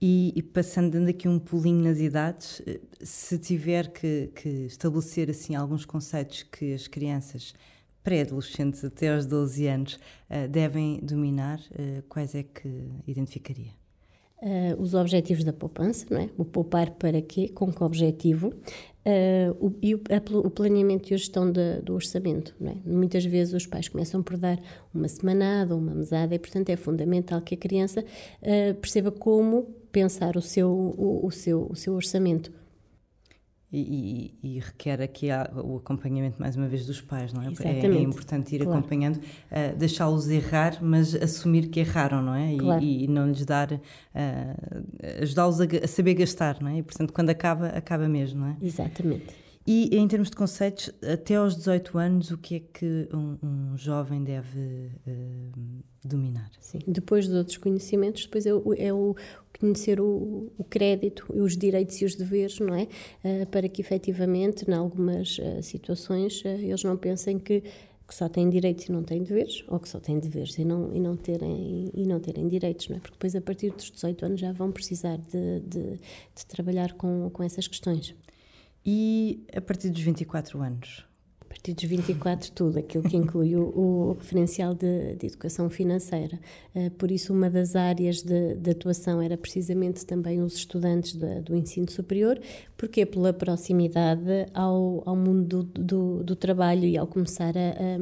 E, 0.00 0.32
e, 0.36 0.42
passando 0.42 0.92
dando 0.92 1.08
aqui 1.08 1.28
um 1.28 1.40
pulinho 1.40 1.82
nas 1.82 1.98
idades, 1.98 2.62
eh, 2.64 2.78
se 3.00 3.36
tiver 3.36 3.88
que, 3.92 4.30
que 4.32 4.48
estabelecer 4.66 5.28
assim 5.28 5.56
alguns 5.56 5.84
conceitos 5.84 6.44
que 6.44 6.72
as 6.72 6.86
crianças 6.86 7.52
pré-adolescentes 8.08 8.82
até 8.84 9.12
aos 9.12 9.26
12 9.26 9.66
anos 9.66 9.94
uh, 10.30 10.48
devem 10.48 10.98
dominar, 11.02 11.58
uh, 11.58 12.02
quais 12.08 12.34
é 12.34 12.42
que 12.42 12.88
identificaria? 13.06 13.72
Uh, 14.40 14.80
os 14.80 14.94
objetivos 14.94 15.44
da 15.44 15.52
poupança, 15.52 16.06
não 16.08 16.20
é? 16.20 16.30
O 16.38 16.44
poupar 16.44 16.92
para 16.92 17.20
quê? 17.20 17.48
Com 17.48 17.72
que 17.72 17.82
objetivo? 17.82 18.52
o, 19.58 19.72
e 19.80 19.94
o, 19.94 20.02
a, 20.10 20.36
o, 20.46 20.50
planeamento 20.50 21.10
e 21.10 21.14
a 21.14 21.16
gestão 21.16 21.50
de, 21.50 21.80
do 21.80 21.94
orçamento, 21.94 22.54
não 22.60 22.72
é? 22.72 22.74
Muitas 22.84 23.24
vezes 23.24 23.54
os 23.54 23.66
pais 23.66 23.88
começam 23.88 24.22
por 24.22 24.36
dar 24.36 24.60
uma 24.92 25.08
semanada 25.08 25.74
ou 25.74 25.80
uma 25.80 25.94
mesada 25.94 26.34
e, 26.34 26.38
portanto, 26.38 26.68
é 26.68 26.76
fundamental 26.76 27.40
que 27.40 27.54
a 27.54 27.56
criança 27.56 28.04
perceba 28.82 29.10
como 29.10 29.66
pensar 29.98 30.36
o 30.36 30.42
seu, 30.42 30.70
o, 30.70 31.26
o, 31.26 31.30
seu, 31.30 31.66
o 31.68 31.74
seu 31.74 31.94
orçamento. 31.94 32.52
e, 33.70 34.32
e, 34.42 34.56
e, 34.56 34.58
requer 34.60 35.02
aqui 35.02 35.26
o 35.62 35.76
acompanhamento 35.76 36.40
mais 36.40 36.56
uma 36.56 36.68
vez 36.68 36.86
dos 36.86 37.00
pais, 37.02 37.32
não 37.32 37.42
é? 37.42 37.50
Exatamente. 37.50 37.86
É, 37.86 37.90
é 37.90 38.00
importante 38.00 38.54
ir 38.54 38.62
claro. 38.62 38.78
acompanhando, 38.78 39.16
uh, 39.16 39.76
deixá-los 39.76 40.28
errar, 40.28 40.78
mas 40.80 41.14
assumir 41.14 41.68
que 41.68 41.80
erraram, 41.80 42.22
não 42.22 42.34
é? 42.34 42.54
E, 42.54 42.58
claro. 42.58 42.82
e 42.82 43.06
não 43.08 43.26
lhes 43.28 43.44
dar, 43.44 43.72
uh, 43.72 43.80
ajudá-los 45.20 45.60
a, 45.60 45.64
a, 45.64 45.88
saber 45.88 46.14
gastar, 46.14 46.62
não 46.62 46.70
é? 46.70 46.78
E 46.78 46.82
portanto, 46.82 47.12
quando 47.12 47.30
acaba, 47.30 47.66
acaba 47.66 48.08
mesmo, 48.08 48.40
não 48.40 48.48
é? 48.48 48.56
Exatamente. 48.62 49.26
E 49.70 49.94
em 49.98 50.08
termos 50.08 50.30
de 50.30 50.36
conceitos, 50.36 50.90
até 51.02 51.34
aos 51.34 51.54
18 51.54 51.98
anos, 51.98 52.30
o 52.30 52.38
que 52.38 52.54
é 52.54 52.60
que 52.60 53.06
um, 53.12 53.36
um 53.42 53.76
jovem 53.76 54.24
deve 54.24 54.92
uh, 55.06 55.84
dominar? 56.02 56.50
Sim, 56.58 56.78
depois 56.86 57.28
dos 57.28 57.36
outros 57.36 57.58
conhecimentos, 57.58 58.24
depois 58.24 58.46
é 58.46 58.54
o, 58.54 58.74
é 58.78 58.90
o 58.94 59.14
conhecer 59.58 60.00
o, 60.00 60.52
o, 60.56 60.64
crédito, 60.64 61.26
os 61.34 61.56
direitos 61.56 62.00
e 62.00 62.04
os 62.04 62.14
deveres, 62.14 62.58
não 62.60 62.74
é? 62.74 62.88
Uh, 63.24 63.46
para 63.46 63.68
que 63.68 63.80
efetivamente, 63.80 64.64
em 64.68 64.74
algumas 64.74 65.38
uh, 65.38 65.62
situações, 65.62 66.42
eles 66.44 66.84
não 66.84 66.96
pensem 66.96 67.38
que 67.38 67.62
que 68.08 68.14
só 68.14 68.26
têm 68.26 68.48
direitos 68.48 68.86
e 68.86 68.92
não 68.92 69.04
têm 69.04 69.22
deveres, 69.22 69.62
ou 69.68 69.78
que 69.78 69.86
só 69.86 70.00
têm 70.00 70.18
deveres 70.18 70.56
e 70.56 70.64
não, 70.64 70.90
e 70.94 70.98
não, 70.98 71.14
terem, 71.14 71.90
e 71.92 72.06
não 72.06 72.18
terem 72.18 72.48
direitos, 72.48 72.88
não 72.88 72.96
é? 72.96 73.00
Porque 73.00 73.12
depois, 73.12 73.36
a 73.36 73.40
partir 73.40 73.70
dos 73.70 73.90
18 73.90 74.24
anos, 74.24 74.40
já 74.40 74.50
vão 74.50 74.72
precisar 74.72 75.18
de, 75.18 75.60
de, 75.60 76.00
de 76.34 76.46
trabalhar 76.46 76.94
com, 76.94 77.28
com 77.28 77.42
essas 77.42 77.68
questões. 77.68 78.16
E 78.84 79.44
a 79.54 79.60
partir 79.60 79.90
dos 79.90 80.00
24 80.00 80.58
anos? 80.62 81.04
A 81.48 81.54
partir 81.54 81.72
dos 81.72 81.84
24, 81.84 82.52
tudo, 82.52 82.78
aquilo 82.78 83.02
que 83.02 83.16
inclui 83.16 83.56
o, 83.56 83.62
o 83.62 84.12
referencial 84.12 84.74
de, 84.74 85.14
de, 85.14 85.28
educação 85.28 85.70
financeira. 85.70 86.38
Uh, 86.74 86.90
por 86.90 87.10
isso, 87.10 87.32
uma 87.32 87.48
das 87.48 87.74
áreas 87.74 88.22
de, 88.22 88.54
de, 88.54 88.70
atuação 88.70 89.22
era 89.22 89.34
precisamente 89.34 90.04
também 90.04 90.42
os 90.42 90.56
estudantes 90.56 91.16
do 91.16 91.56
ensino 91.56 91.90
superior, 91.90 92.38
porque 92.76 93.06
pela 93.06 93.32
proximidade 93.32 94.46
ao, 94.52 95.02
ao 95.06 95.16
mundo 95.16 95.62
do, 95.62 95.82
do, 95.82 96.22
do 96.22 96.36
trabalho 96.36 96.84
e 96.84 96.98
ao 96.98 97.06
começar 97.06 97.56
a, 97.56 97.70
a, 97.70 97.96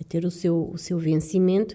a 0.00 0.04
ter 0.08 0.24
o 0.24 0.30
seu, 0.30 0.70
o 0.72 0.78
seu 0.78 0.96
vencimento 0.96 1.74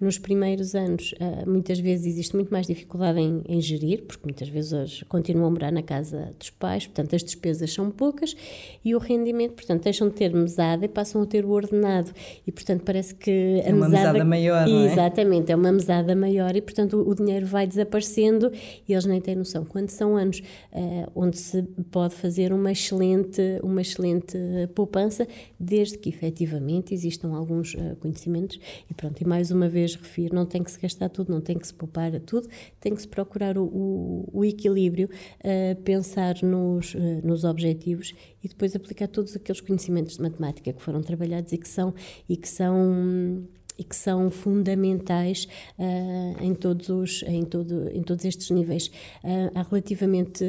nos 0.00 0.18
primeiros 0.18 0.74
anos, 0.74 1.12
uh, 1.12 1.48
muitas 1.48 1.78
vezes 1.78 2.06
existe 2.06 2.34
muito 2.34 2.50
mais 2.50 2.66
dificuldade 2.66 3.18
em, 3.18 3.42
em, 3.48 3.60
gerir, 3.60 4.02
porque 4.02 4.22
muitas 4.24 4.48
vezes 4.48 4.72
hoje 4.72 5.04
continuam 5.06 5.46
a 5.46 5.50
morar 5.50 5.72
na 5.72 5.82
casa 5.82 6.34
dos 6.38 6.50
pais, 6.50 6.86
portanto 6.86 7.16
as 7.16 7.22
despesas 7.22 7.72
são 7.72 7.90
poucas 7.90 8.36
e 8.84 8.94
o 8.94 8.98
rendimento, 8.98 9.54
portanto, 9.54 9.82
deixam 9.84 10.08
de 10.08 10.14
ter 10.14 10.32
mesada 10.32 10.84
e 10.84 10.88
passam 10.88 11.22
a 11.22 11.26
ter 11.26 11.44
o 11.44 11.50
ordenado. 11.50 12.10
E, 12.46 12.52
portanto, 12.52 12.82
parece 12.84 13.14
que 13.14 13.30
a 13.64 13.68
é 13.68 13.72
uma 13.72 13.88
mesada, 13.88 14.12
mesada 14.12 14.24
maior, 14.24 14.68
não 14.68 14.80
é? 14.80 14.92
Exatamente, 14.92 15.52
é 15.52 15.56
uma 15.56 15.72
mesada 15.72 16.14
maior 16.14 16.54
e, 16.54 16.60
portanto, 16.60 16.96
o, 16.96 17.10
o 17.10 17.14
dinheiro 17.14 17.46
vai 17.46 17.66
desaparecendo 17.66 18.52
e 18.88 18.92
eles 18.92 19.06
nem 19.06 19.20
têm 19.20 19.34
noção. 19.34 19.64
Quando 19.64 19.90
são 19.90 20.16
anos 20.16 20.42
uh, 20.72 21.10
onde 21.14 21.38
se 21.38 21.62
pode 21.90 22.14
fazer 22.14 22.52
uma 22.52 22.72
excelente, 22.72 23.40
uma 23.62 23.80
excelente 23.80 24.36
poupança, 24.74 25.26
desde 25.58 25.98
que 25.98 26.08
efetivamente 26.08 26.92
existam 26.92 27.34
alguns 27.34 27.74
uh, 27.74 27.96
conhecimentos 28.00 28.58
e 28.90 28.94
pronto, 28.94 29.20
e 29.20 29.26
mais 29.26 29.50
uma 29.50 29.68
vez 29.68 29.85
vez 29.86 29.94
refiro, 29.94 30.34
não 30.34 30.44
tem 30.44 30.62
que 30.62 30.70
se 30.70 30.80
gastar 30.80 31.08
tudo, 31.08 31.32
não 31.32 31.40
tem 31.40 31.58
que 31.58 31.66
se 31.66 31.74
poupar 31.74 32.18
tudo, 32.20 32.48
tem 32.80 32.94
que 32.94 33.00
se 33.00 33.08
procurar 33.08 33.56
o, 33.56 33.64
o, 33.64 34.28
o 34.32 34.44
equilíbrio, 34.44 35.08
uh, 35.08 35.80
pensar 35.82 36.42
nos, 36.42 36.94
uh, 36.94 36.98
nos 37.24 37.44
objetivos 37.44 38.12
e 38.42 38.48
depois 38.48 38.74
aplicar 38.74 39.08
todos 39.08 39.34
aqueles 39.36 39.60
conhecimentos 39.60 40.16
de 40.16 40.22
matemática 40.22 40.72
que 40.72 40.82
foram 40.82 41.02
trabalhados 41.02 41.52
e 41.52 41.58
que 41.58 41.68
são 41.68 41.94
e 42.28 42.36
que 42.36 42.48
são 42.48 43.46
e 43.78 43.84
que 43.84 43.94
são 43.94 44.30
fundamentais 44.30 45.46
uh, 45.78 46.42
em, 46.42 46.54
todos 46.54 46.88
os, 46.88 47.22
em, 47.24 47.44
todo, 47.44 47.88
em 47.90 48.02
todos 48.02 48.24
estes 48.24 48.50
níveis. 48.50 48.88
Uh, 49.22 49.50
há 49.54 49.62
relativamente 49.62 50.44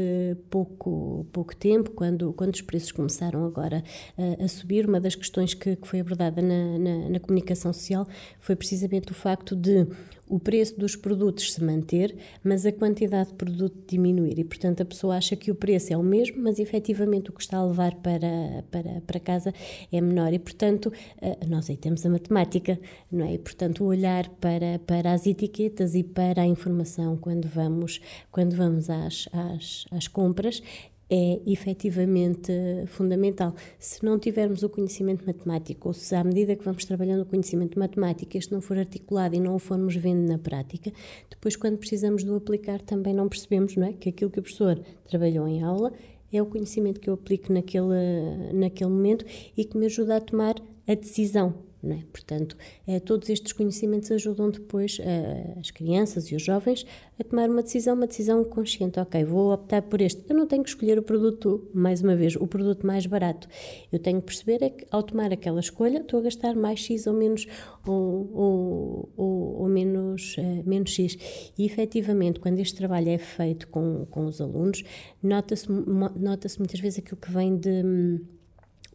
pouco, 0.50 1.26
pouco 1.32 1.56
tempo, 1.56 1.92
quando, 1.92 2.34
quando 2.34 2.54
os 2.54 2.62
preços 2.62 2.92
começaram 2.92 3.46
agora 3.46 3.84
uh, 4.18 4.44
a 4.44 4.48
subir, 4.48 4.88
uma 4.88 5.00
das 5.00 5.16
questões 5.16 5.54
que, 5.54 5.76
que 5.76 5.88
foi 5.88 6.00
abordada 6.00 6.42
na, 6.42 6.78
na, 6.78 7.10
na 7.10 7.20
comunicação 7.20 7.74
social 7.74 8.08
foi 8.40 8.56
precisamente 8.56 9.12
o 9.12 9.16
facto 9.16 9.56
de 9.56 9.88
o 10.30 10.40
preço 10.40 10.78
dos 10.78 10.96
produtos 10.96 11.54
se 11.54 11.64
manter, 11.64 12.16
mas 12.44 12.66
a 12.66 12.72
quantidade 12.72 13.30
de 13.30 13.36
produto 13.36 13.78
diminuir. 13.88 14.40
E, 14.40 14.44
portanto, 14.44 14.82
a 14.82 14.86
pessoa 14.86 15.16
acha 15.16 15.36
que 15.36 15.50
o 15.50 15.56
preço 15.56 15.94
é 15.94 15.98
o 15.98 16.04
mesmo, 16.04 16.42
mas 16.42 16.60
efetivamente 16.60 17.30
o 17.30 17.34
que 17.34 17.42
está 17.42 17.58
a 17.58 17.66
levar 17.66 17.96
para, 17.96 18.64
para, 18.70 19.02
para 19.02 19.20
casa 19.20 19.54
é 19.92 20.02
menor. 20.02 20.34
E, 20.34 20.40
portanto, 20.40 20.92
eh, 21.22 21.38
nós 21.48 21.70
aí 21.70 21.78
temos 21.78 22.06
a 22.06 22.10
matemática, 22.10 22.80
não 23.12 23.26
é? 23.26 23.34
E, 23.34 23.38
portanto, 23.38 23.84
o 23.84 23.88
olhar 23.88 24.28
para, 24.42 24.80
para 24.86 25.14
as 25.14 25.26
etiquetas 25.26 25.96
e 25.96 26.04
para 26.04 26.42
a 26.42 26.46
informação 26.46 27.16
quando 27.18 27.48
vamos, 27.48 28.02
quando 28.32 28.56
vamos 28.56 28.90
às, 28.90 29.30
às, 29.32 29.86
às 29.92 30.08
compras 30.08 30.62
é 31.10 31.40
efetivamente 31.46 32.52
fundamental. 32.88 33.56
Se 33.80 34.04
não 34.04 34.20
tivermos 34.20 34.64
o 34.64 34.70
conhecimento 34.70 35.26
matemático, 35.26 35.88
ou 35.88 35.94
se 35.94 36.14
à 36.16 36.24
medida 36.24 36.56
que 36.56 36.64
vamos 36.64 36.84
trabalhando 36.86 37.22
o 37.22 37.26
conhecimento 37.26 37.80
matemático, 37.80 38.38
este 38.38 38.52
não 38.52 38.62
for 38.62 38.78
articulado 38.78 39.36
e 39.36 39.40
não 39.40 39.56
o 39.56 39.60
formos 39.60 39.96
vendo 39.96 40.28
na 40.28 40.38
prática, 40.38 40.92
depois 41.30 41.56
quando 41.56 41.78
precisamos 41.78 42.24
de 42.24 42.30
o 42.30 42.36
aplicar 42.36 42.82
também 42.82 43.14
não 43.14 43.30
percebemos 43.30 43.76
não 43.76 43.88
é? 43.88 43.94
que 43.94 44.10
aquilo 44.10 44.30
que 44.30 44.40
o 44.40 44.44
professor 44.44 44.80
trabalhou 45.06 45.48
em 45.48 45.64
aula 45.64 45.94
é 46.32 46.42
o 46.42 46.46
conhecimento 46.46 47.00
que 47.00 47.10
eu 47.10 47.14
aplico 47.14 47.54
naquele, 47.54 48.52
naquele 48.54 48.90
momento 48.90 49.26
e 49.56 49.64
que 49.64 49.78
me 49.78 49.86
ajuda 49.86 50.18
a 50.18 50.22
tomar 50.22 50.56
a 50.86 50.94
decisão 50.94 51.67
é? 51.84 52.04
Portanto, 52.12 52.58
eh, 52.88 53.00
todos 53.00 53.30
estes 53.30 53.54
conhecimentos 53.54 54.12
ajudam 54.12 54.50
depois 54.50 54.98
eh, 55.00 55.54
as 55.60 55.70
crianças 55.70 56.26
e 56.32 56.36
os 56.36 56.42
jovens 56.42 56.86
a 57.20 57.24
tomar 57.24 57.50
uma 57.50 57.62
decisão, 57.62 57.96
uma 57.96 58.08
decisão 58.08 58.44
consciente. 58.44 59.00
Ok, 59.00 59.24
vou 59.24 59.54
optar 59.54 59.84
por 59.84 60.02
este. 60.02 60.24
Eu 60.28 60.36
não 60.36 60.48
tenho 60.48 60.64
que 60.64 60.70
escolher 60.70 60.98
o 60.98 61.04
produto, 61.04 61.70
mais 61.74 62.02
uma 62.02 62.16
vez, 62.16 62.36
o 62.36 62.48
produto 62.48 62.86
mais 62.86 63.06
barato. 63.06 63.48
Eu 63.92 64.00
tenho 64.00 64.20
que 64.20 64.26
perceber 64.26 64.64
é 64.64 64.70
que 64.70 64.88
ao 64.90 65.04
tomar 65.04 65.32
aquela 65.32 65.60
escolha 65.60 66.00
estou 66.00 66.20
a 66.20 66.24
gastar 66.24 66.56
mais 66.56 66.80
X 66.80 67.06
ou 67.06 67.14
menos, 67.14 67.46
ou, 67.86 69.12
ou, 69.16 69.56
ou, 69.62 69.68
menos, 69.68 70.36
eh, 70.40 70.64
menos 70.66 70.90
X. 70.92 71.18
E 71.58 71.66
efetivamente, 71.66 72.40
quando 72.40 72.60
este 72.60 72.76
trabalho 72.76 73.10
é 73.10 73.18
feito 73.18 73.68
com, 73.68 74.06
com 74.10 74.26
os 74.26 74.42
alunos, 74.42 74.84
nota-se 75.22 75.72
nota 75.72 76.48
muitas 76.58 76.80
vezes 76.80 77.00
aquilo 77.00 77.18
que 77.18 77.32
vem 77.32 77.56
de 77.56 77.84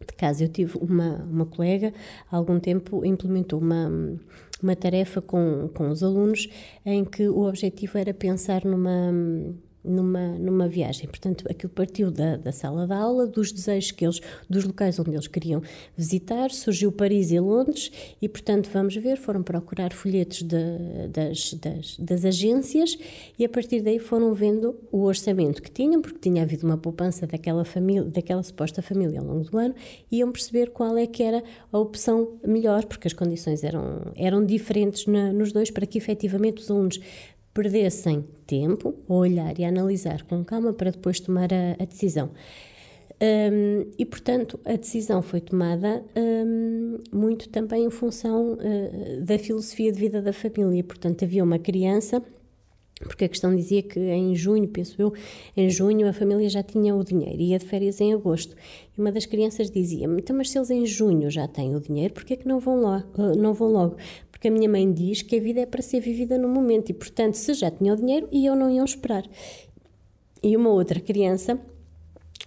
de 0.06 0.14
casa. 0.14 0.44
Eu 0.44 0.48
tive 0.48 0.78
uma, 0.78 1.24
uma 1.24 1.46
colega, 1.46 1.92
há 2.30 2.36
algum 2.36 2.58
tempo, 2.58 3.04
implementou 3.04 3.60
uma, 3.60 3.90
uma 4.62 4.76
tarefa 4.76 5.20
com, 5.20 5.68
com 5.74 5.90
os 5.90 6.02
alunos 6.02 6.48
em 6.84 7.04
que 7.04 7.28
o 7.28 7.46
objetivo 7.46 7.98
era 7.98 8.12
pensar 8.12 8.64
numa 8.64 9.12
numa, 9.84 10.28
numa 10.38 10.68
viagem. 10.68 11.06
Portanto, 11.06 11.44
aquilo 11.48 11.72
partiu 11.72 12.10
da, 12.10 12.36
da 12.36 12.52
sala 12.52 12.86
de 12.86 12.92
aula, 12.92 13.26
dos 13.26 13.52
desejos 13.52 13.90
que 13.90 14.04
eles, 14.04 14.20
dos 14.48 14.64
locais 14.64 14.98
onde 14.98 15.10
eles 15.10 15.26
queriam 15.26 15.62
visitar, 15.96 16.50
surgiu 16.50 16.92
Paris 16.92 17.30
e 17.30 17.40
Londres 17.40 17.90
e, 18.20 18.28
portanto, 18.28 18.70
vamos 18.72 18.94
ver, 18.96 19.16
foram 19.16 19.42
procurar 19.42 19.92
folhetos 19.92 20.42
de, 20.42 21.08
das, 21.12 21.54
das, 21.54 21.96
das 21.98 22.24
agências 22.24 22.96
e 23.38 23.44
a 23.44 23.48
partir 23.48 23.80
daí 23.82 23.98
foram 23.98 24.32
vendo 24.34 24.76
o 24.90 25.02
orçamento 25.02 25.62
que 25.62 25.70
tinham, 25.70 26.00
porque 26.00 26.18
tinha 26.18 26.42
havido 26.42 26.66
uma 26.66 26.78
poupança 26.78 27.26
daquela 27.26 27.64
família, 27.64 28.04
daquela 28.04 28.42
suposta 28.42 28.82
família 28.82 29.20
ao 29.20 29.26
longo 29.26 29.44
do 29.44 29.58
ano, 29.58 29.74
e 30.10 30.18
iam 30.18 30.30
perceber 30.30 30.70
qual 30.70 30.96
é 30.96 31.06
que 31.06 31.22
era 31.22 31.42
a 31.70 31.78
opção 31.78 32.38
melhor, 32.46 32.84
porque 32.84 33.08
as 33.08 33.12
condições 33.12 33.64
eram, 33.64 34.12
eram 34.16 34.44
diferentes 34.44 35.06
na, 35.06 35.32
nos 35.32 35.52
dois, 35.52 35.70
para 35.70 35.86
que 35.86 35.98
efetivamente 35.98 36.62
os 36.62 36.70
alunos 36.70 37.00
perdessem 37.52 38.24
tempo 38.46 38.94
a 39.08 39.14
olhar 39.14 39.58
e 39.58 39.64
a 39.64 39.68
analisar 39.68 40.22
com 40.24 40.44
calma 40.44 40.72
para 40.72 40.90
depois 40.90 41.20
tomar 41.20 41.52
a, 41.52 41.82
a 41.82 41.84
decisão. 41.84 42.30
Um, 43.22 43.86
e, 43.96 44.04
portanto, 44.04 44.58
a 44.64 44.74
decisão 44.74 45.22
foi 45.22 45.40
tomada 45.40 46.04
um, 46.16 46.98
muito 47.12 47.48
também 47.48 47.84
em 47.84 47.90
função 47.90 48.54
uh, 48.54 49.20
da 49.22 49.38
filosofia 49.38 49.92
de 49.92 50.00
vida 50.00 50.20
da 50.20 50.32
família. 50.32 50.82
Portanto, 50.82 51.24
havia 51.24 51.44
uma 51.44 51.58
criança, 51.58 52.20
porque 53.06 53.24
a 53.24 53.28
questão 53.28 53.54
dizia 53.54 53.82
que 53.82 54.00
em 54.00 54.34
junho, 54.34 54.68
penso 54.68 55.00
eu, 55.00 55.12
em 55.56 55.68
junho 55.68 56.08
a 56.08 56.12
família 56.12 56.48
já 56.48 56.62
tinha 56.62 56.94
o 56.94 57.04
dinheiro, 57.04 57.40
ia 57.40 57.58
de 57.58 57.66
férias 57.66 58.00
em 58.00 58.12
agosto. 58.12 58.54
E 58.96 59.00
uma 59.00 59.12
das 59.12 59.26
crianças 59.26 59.70
dizia: 59.70 60.06
Então, 60.18 60.36
mas 60.36 60.50
se 60.50 60.58
eles 60.58 60.70
em 60.70 60.86
junho 60.86 61.30
já 61.30 61.46
têm 61.46 61.74
o 61.74 61.80
dinheiro, 61.80 62.14
porquê 62.14 62.34
é 62.34 62.36
que 62.36 62.48
não 62.48 62.58
vão, 62.60 62.82
lá, 62.82 63.04
uh, 63.16 63.36
não 63.36 63.52
vão 63.54 63.68
logo? 63.68 63.96
porque 64.42 64.48
a 64.48 64.50
minha 64.50 64.68
mãe 64.68 64.92
diz 64.92 65.22
que 65.22 65.36
a 65.36 65.40
vida 65.40 65.60
é 65.60 65.66
para 65.66 65.80
ser 65.80 66.00
vivida 66.00 66.36
no 66.36 66.48
momento 66.48 66.90
e, 66.90 66.92
portanto, 66.92 67.34
se 67.34 67.54
já 67.54 67.70
tinha 67.70 67.92
o 67.92 67.96
dinheiro, 67.96 68.26
e 68.32 68.44
eu 68.44 68.56
não 68.56 68.68
iam 68.68 68.84
esperar. 68.84 69.22
E 70.42 70.56
uma 70.56 70.70
outra 70.70 70.98
criança 70.98 71.60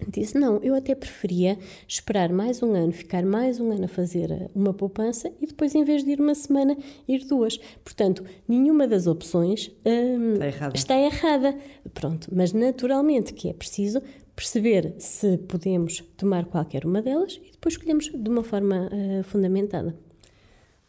disse: 0.07 0.37
Não, 0.37 0.57
eu 0.61 0.75
até 0.75 0.93
preferia 0.93 1.57
esperar 1.87 2.29
mais 2.31 2.61
um 2.61 2.73
ano, 2.73 2.91
ficar 2.91 3.23
mais 3.23 3.59
um 3.59 3.71
ano 3.71 3.85
a 3.85 3.87
fazer 3.87 4.49
uma 4.53 4.73
poupança 4.73 5.31
e 5.41 5.47
depois, 5.47 5.73
em 5.75 5.83
vez 5.83 6.03
de 6.03 6.11
ir 6.11 6.19
uma 6.19 6.35
semana, 6.35 6.77
ir 7.07 7.25
duas. 7.25 7.57
Portanto, 7.83 8.23
nenhuma 8.47 8.87
das 8.87 9.07
opções 9.07 9.71
hum, 9.85 10.33
está, 10.33 10.47
errada. 10.47 10.75
está 10.75 10.97
errada. 10.97 11.57
Pronto, 11.93 12.29
mas 12.33 12.53
naturalmente 12.53 13.33
que 13.33 13.49
é 13.49 13.53
preciso 13.53 14.01
perceber 14.35 14.95
se 14.99 15.37
podemos 15.37 16.03
tomar 16.17 16.45
qualquer 16.45 16.85
uma 16.85 17.01
delas 17.01 17.39
e 17.41 17.51
depois 17.51 17.75
escolhemos 17.75 18.11
de 18.13 18.29
uma 18.29 18.43
forma 18.43 18.89
uh, 18.91 19.23
fundamentada. 19.23 19.95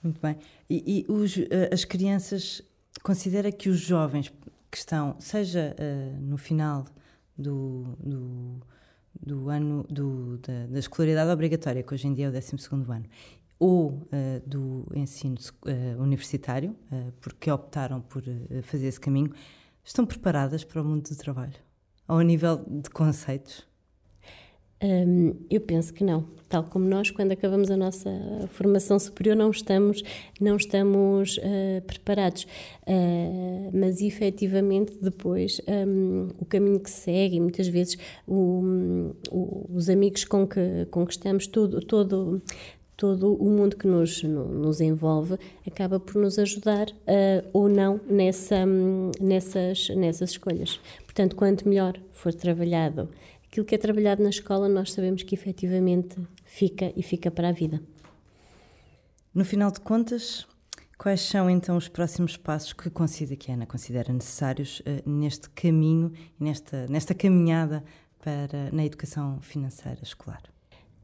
Muito 0.03 0.21
bem. 0.21 0.37
E, 0.69 1.05
e 1.09 1.13
os, 1.13 1.37
eh, 1.39 1.71
as 1.73 1.85
crianças, 1.85 2.63
considera 3.03 3.51
que 3.51 3.69
os 3.69 3.79
jovens 3.79 4.33
que 4.71 4.79
estão, 4.79 5.17
seja 5.19 5.75
uh, 5.79 6.21
no 6.21 6.37
final 6.37 6.85
do, 7.37 7.97
do, 7.99 8.61
do 9.21 9.49
ano 9.49 9.85
do, 9.89 10.39
da, 10.39 10.67
da, 10.67 10.79
escolaridade 10.79 11.31
obrigatória, 11.31 11.83
que 11.83 11.95
hoje 11.95 12.07
em 12.07 12.13
dia 12.13 12.27
é 12.27 12.29
o 12.29 12.33
12 12.33 12.57
ano, 12.73 13.07
ou 13.59 13.89
uh, 13.91 14.07
do 14.47 14.87
ensino 14.95 15.37
uh, 15.37 16.03
universitário, 16.03 16.77
uh, 16.93 17.13
porque 17.21 17.51
optaram 17.51 18.01
por 18.01 18.23
fazer 18.63 18.87
esse 18.87 19.01
caminho, 19.01 19.33
estão 19.83 20.05
preparadas 20.05 20.65
para 20.65 20.83
o 20.83 20.85
mundo 20.85 21.09
do 21.09 21.17
trabalho? 21.17 21.55
Ao 22.07 22.21
nível 22.21 22.65
de 22.69 22.91
conceitos? 22.91 23.67
Um, 24.87 25.35
eu 25.51 25.61
penso 25.61 25.93
que 25.93 26.05
não. 26.05 26.25
Tal 26.49 26.63
como 26.63 26.87
nós, 26.87 27.11
quando 27.11 27.33
acabamos 27.33 27.73
a 27.73 27.77
nossa 27.77 28.09
formação 28.53 29.01
superior, 29.01 29.35
não 29.35 29.51
estamos, 29.51 30.05
não 30.41 30.57
estamos 30.57 31.39
uh, 31.39 31.83
preparados. 31.85 32.47
Uh, 32.87 33.69
mas, 33.73 34.01
efetivamente, 34.01 34.97
depois, 35.03 35.61
um, 35.67 36.29
o 36.39 36.45
caminho 36.45 36.79
que 36.79 36.91
segue, 36.91 37.37
e 37.37 37.41
muitas 37.41 37.67
vezes 37.67 37.99
o, 38.29 39.13
o, 39.29 39.67
os 39.75 39.91
amigos 39.91 40.25
com 40.25 40.47
que, 40.47 40.87
com 40.89 41.05
que 41.05 41.13
estamos, 41.15 41.49
todo, 41.49 41.81
todo, 41.81 42.41
todo 42.97 43.35
o 43.35 43.51
mundo 43.51 43.77
que 43.77 43.89
nos, 43.89 44.23
nos 44.23 44.81
envolve 44.81 45.37
acaba 45.67 45.99
por 45.99 46.15
nos 46.23 46.39
ajudar 46.39 46.89
uh, 46.91 47.49
ou 47.53 47.69
não 47.69 48.01
nessa, 48.09 48.65
nessas, 49.21 49.89
nessas 49.89 50.31
escolhas. 50.31 50.79
Portanto, 51.05 51.35
quanto 51.35 51.69
melhor 51.69 51.99
for 52.13 52.33
trabalhado 52.33 53.09
aquilo 53.57 53.65
que 53.67 53.75
é 53.75 53.79
trabalhado 53.79 54.23
na 54.23 54.29
escola, 54.29 54.69
nós 54.69 54.93
sabemos 54.93 55.23
que 55.23 55.35
efetivamente 55.35 56.17
fica 56.45 56.93
e 56.95 57.03
fica 57.03 57.31
para 57.31 57.49
a 57.49 57.53
vida. 57.53 57.81
No 59.33 59.47
final 59.47 59.71
de 59.71 59.81
contas, 59.81 60.47
quais 60.99 61.23
são 61.23 61.49
então 61.49 61.75
os 61.77 61.89
próximos 61.89 62.37
passos 62.37 62.75
que 62.75 62.91
considera 62.91 63.37
que 63.37 63.51
a 63.51 63.55
Ana 63.55 63.65
considera 63.65 64.13
necessários 64.13 64.81
uh, 64.81 65.09
neste 65.09 65.49
caminho 65.51 66.13
e 66.39 66.45
nesta, 66.45 66.87
nesta 66.89 67.15
caminhada 67.15 67.83
para 68.23 68.71
na 68.73 68.85
educação 68.85 69.41
financeira 69.41 70.01
escolar? 70.03 70.43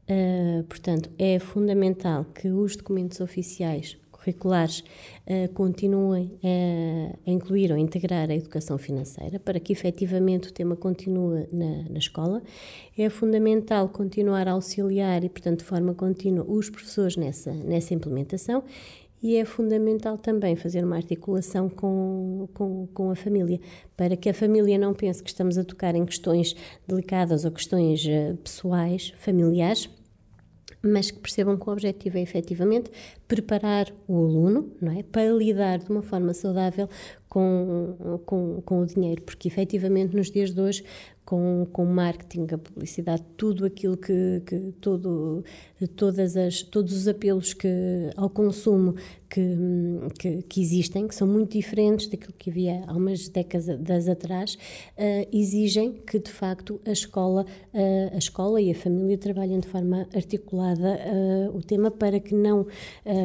Uh, 0.07 0.63
portanto, 0.65 1.09
é 1.17 1.39
fundamental 1.39 2.23
que 2.25 2.49
os 2.49 2.75
documentos 2.75 3.19
oficiais 3.19 3.97
curriculares 4.23 4.79
uh, 5.27 5.51
continuem 5.53 6.31
a, 6.43 7.29
a 7.29 7.31
incluir 7.31 7.71
ou 7.71 7.77
integrar 7.77 8.29
a 8.29 8.35
educação 8.35 8.77
financeira 8.77 9.39
para 9.39 9.59
que 9.59 9.73
efetivamente 9.73 10.49
o 10.49 10.53
tema 10.53 10.75
continue 10.75 11.47
na, 11.51 11.89
na 11.89 11.97
escola. 11.97 12.41
É 12.97 13.09
fundamental 13.09 13.89
continuar 13.89 14.47
a 14.47 14.51
auxiliar 14.51 15.23
e, 15.23 15.29
portanto, 15.29 15.59
de 15.59 15.65
forma 15.65 15.93
contínua, 15.93 16.45
os 16.47 16.69
professores 16.69 17.17
nessa, 17.17 17.51
nessa 17.51 17.93
implementação 17.93 18.63
e 19.23 19.37
é 19.37 19.45
fundamental 19.45 20.17
também 20.17 20.53
fazer 20.53 20.83
uma 20.83 20.97
articulação 20.97 21.69
com, 21.69 22.49
com, 22.53 22.87
com, 22.93 23.09
a 23.09 23.15
família, 23.15 23.57
para 23.95 24.17
que 24.17 24.27
a 24.29 24.33
família 24.33 24.77
não 24.77 24.93
pense 24.93 25.23
que 25.23 25.29
estamos 25.29 25.57
a 25.57 25.63
tocar 25.63 25.95
em 25.95 26.05
questões 26.05 26.53
delicadas 26.85 27.45
ou 27.45 27.51
questões 27.51 28.05
eh, 28.05 28.33
pessoais, 28.43 29.13
familiares, 29.17 29.89
mas 30.83 31.09
que 31.09 31.19
percebam 31.19 31.57
que 31.57 31.69
o 31.69 31.71
objetivo 31.71 32.17
é 32.17 32.21
efetivamente 32.21 32.91
preparar 33.25 33.87
o 34.05 34.17
aluno 34.17 34.69
não 34.81 34.91
é, 34.91 35.01
para 35.01 35.31
lidar 35.31 35.79
de 35.79 35.89
uma 35.89 36.01
forma 36.01 36.33
saudável 36.33 36.89
com, 37.29 38.19
com, 38.25 38.61
com 38.61 38.81
o 38.81 38.85
dinheiro, 38.85 39.21
porque 39.23 39.47
efetivamente 39.47 40.15
nos 40.15 40.29
dias 40.29 40.53
de 40.53 40.59
hoje 40.59 40.83
com, 41.25 41.65
com 41.71 41.85
marketing, 41.85 42.47
a 42.53 42.57
publicidade, 42.57 43.23
tudo 43.37 43.65
aquilo 43.65 43.97
que, 43.97 44.41
que 44.45 44.59
todo, 44.81 45.43
todas 45.95 46.35
as, 46.35 46.61
todos 46.61 46.93
os 46.93 47.07
apelos 47.07 47.53
que, 47.53 47.69
ao 48.15 48.29
consumo 48.29 48.95
que, 49.29 49.57
que, 50.19 50.41
que, 50.43 50.61
existem, 50.61 51.07
que 51.07 51.15
são 51.15 51.27
muito 51.27 51.53
diferentes 51.53 52.07
daquilo 52.07 52.33
que 52.37 52.51
havia 52.51 52.83
há 52.85 52.93
umas 52.93 53.27
décadas 53.29 54.07
atrás, 54.07 54.53
uh, 54.53 55.27
exigem 55.31 55.93
que 56.05 56.19
de 56.19 56.29
facto 56.29 56.79
a 56.85 56.91
escola, 56.91 57.43
uh, 57.73 58.13
a 58.13 58.17
escola 58.17 58.61
e 58.61 58.69
a 58.69 58.75
família 58.75 59.17
trabalhem 59.17 59.59
de 59.59 59.67
forma 59.67 60.07
articulada 60.13 60.99
uh, 60.99 61.57
o 61.57 61.63
tema 61.63 61.89
para 61.89 62.19
que 62.19 62.35
não 62.35 62.67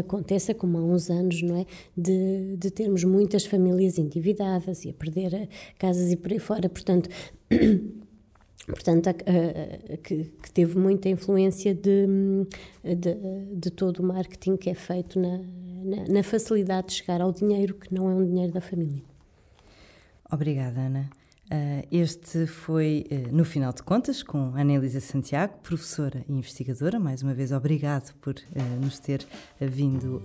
aconteça 0.01 0.55
como 0.55 0.79
há 0.79 0.83
uns 0.83 1.11
anos, 1.11 1.43
não 1.43 1.57
é, 1.57 1.67
de, 1.97 2.57
de 2.57 2.71
termos 2.71 3.05
muitas 3.05 3.45
famílias 3.45 3.99
endividadas 3.99 4.85
e 4.85 4.91
a 4.91 4.93
perder 4.95 5.49
casas 5.79 6.11
e 6.11 6.17
por 6.17 6.33
aí 6.33 6.39
fora. 6.39 6.69
Portanto, 6.69 7.09
portanto, 8.67 9.11
que, 10.03 10.25
que, 10.25 10.53
teve 10.53 10.79
muita 10.79 11.09
influência 11.09 11.75
de, 11.75 12.07
de, 12.85 13.15
de, 13.55 13.71
todo 13.71 14.01
o 14.01 14.03
marketing 14.03 14.57
que 14.57 14.71
é 14.71 14.75
feito 14.75 15.19
na, 15.19 15.39
na, 15.39 16.09
na, 16.09 16.23
facilidade 16.23 16.89
de 16.89 16.95
chegar 16.95 17.21
ao 17.21 17.33
dinheiro, 17.33 17.75
que 17.75 17.95
não 17.95 18.11
é 18.11 18.15
um 18.15 18.25
dinheiro 18.25 18.53
da 18.53 18.61
família. 18.61 19.03
Obrigada, 20.31 20.81
Ana. 20.81 21.11
Uh, 21.51 21.81
este 21.91 22.47
foi, 22.47 23.07
uh, 23.11 23.35
no 23.35 23.43
final 23.43 23.73
de 23.73 23.83
contas, 23.83 24.23
com 24.23 24.53
Ana 24.55 24.75
Elisa 24.75 25.01
Santiago, 25.01 25.55
professora 25.63 26.23
e 26.29 26.33
investigadora. 26.33 27.01
Mais 27.01 27.23
uma 27.23 27.33
vez, 27.33 27.53
obrigado 27.53 28.15
por 28.21 28.35
uh, 28.35 28.85
nos 28.85 28.99
ter 28.99 29.27
vindo 29.59 30.23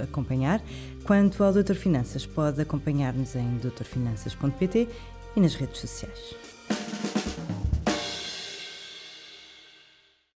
acompanhar. 0.00 0.62
Quanto 1.04 1.42
ao 1.42 1.52
Doutor 1.52 1.74
Finanças, 1.74 2.26
pode 2.26 2.60
acompanhar-nos 2.60 3.34
em 3.34 3.58
doutorfinanças.pt 3.58 4.88
e 5.36 5.40
nas 5.40 5.54
redes 5.54 5.80
sociais. 5.80 6.34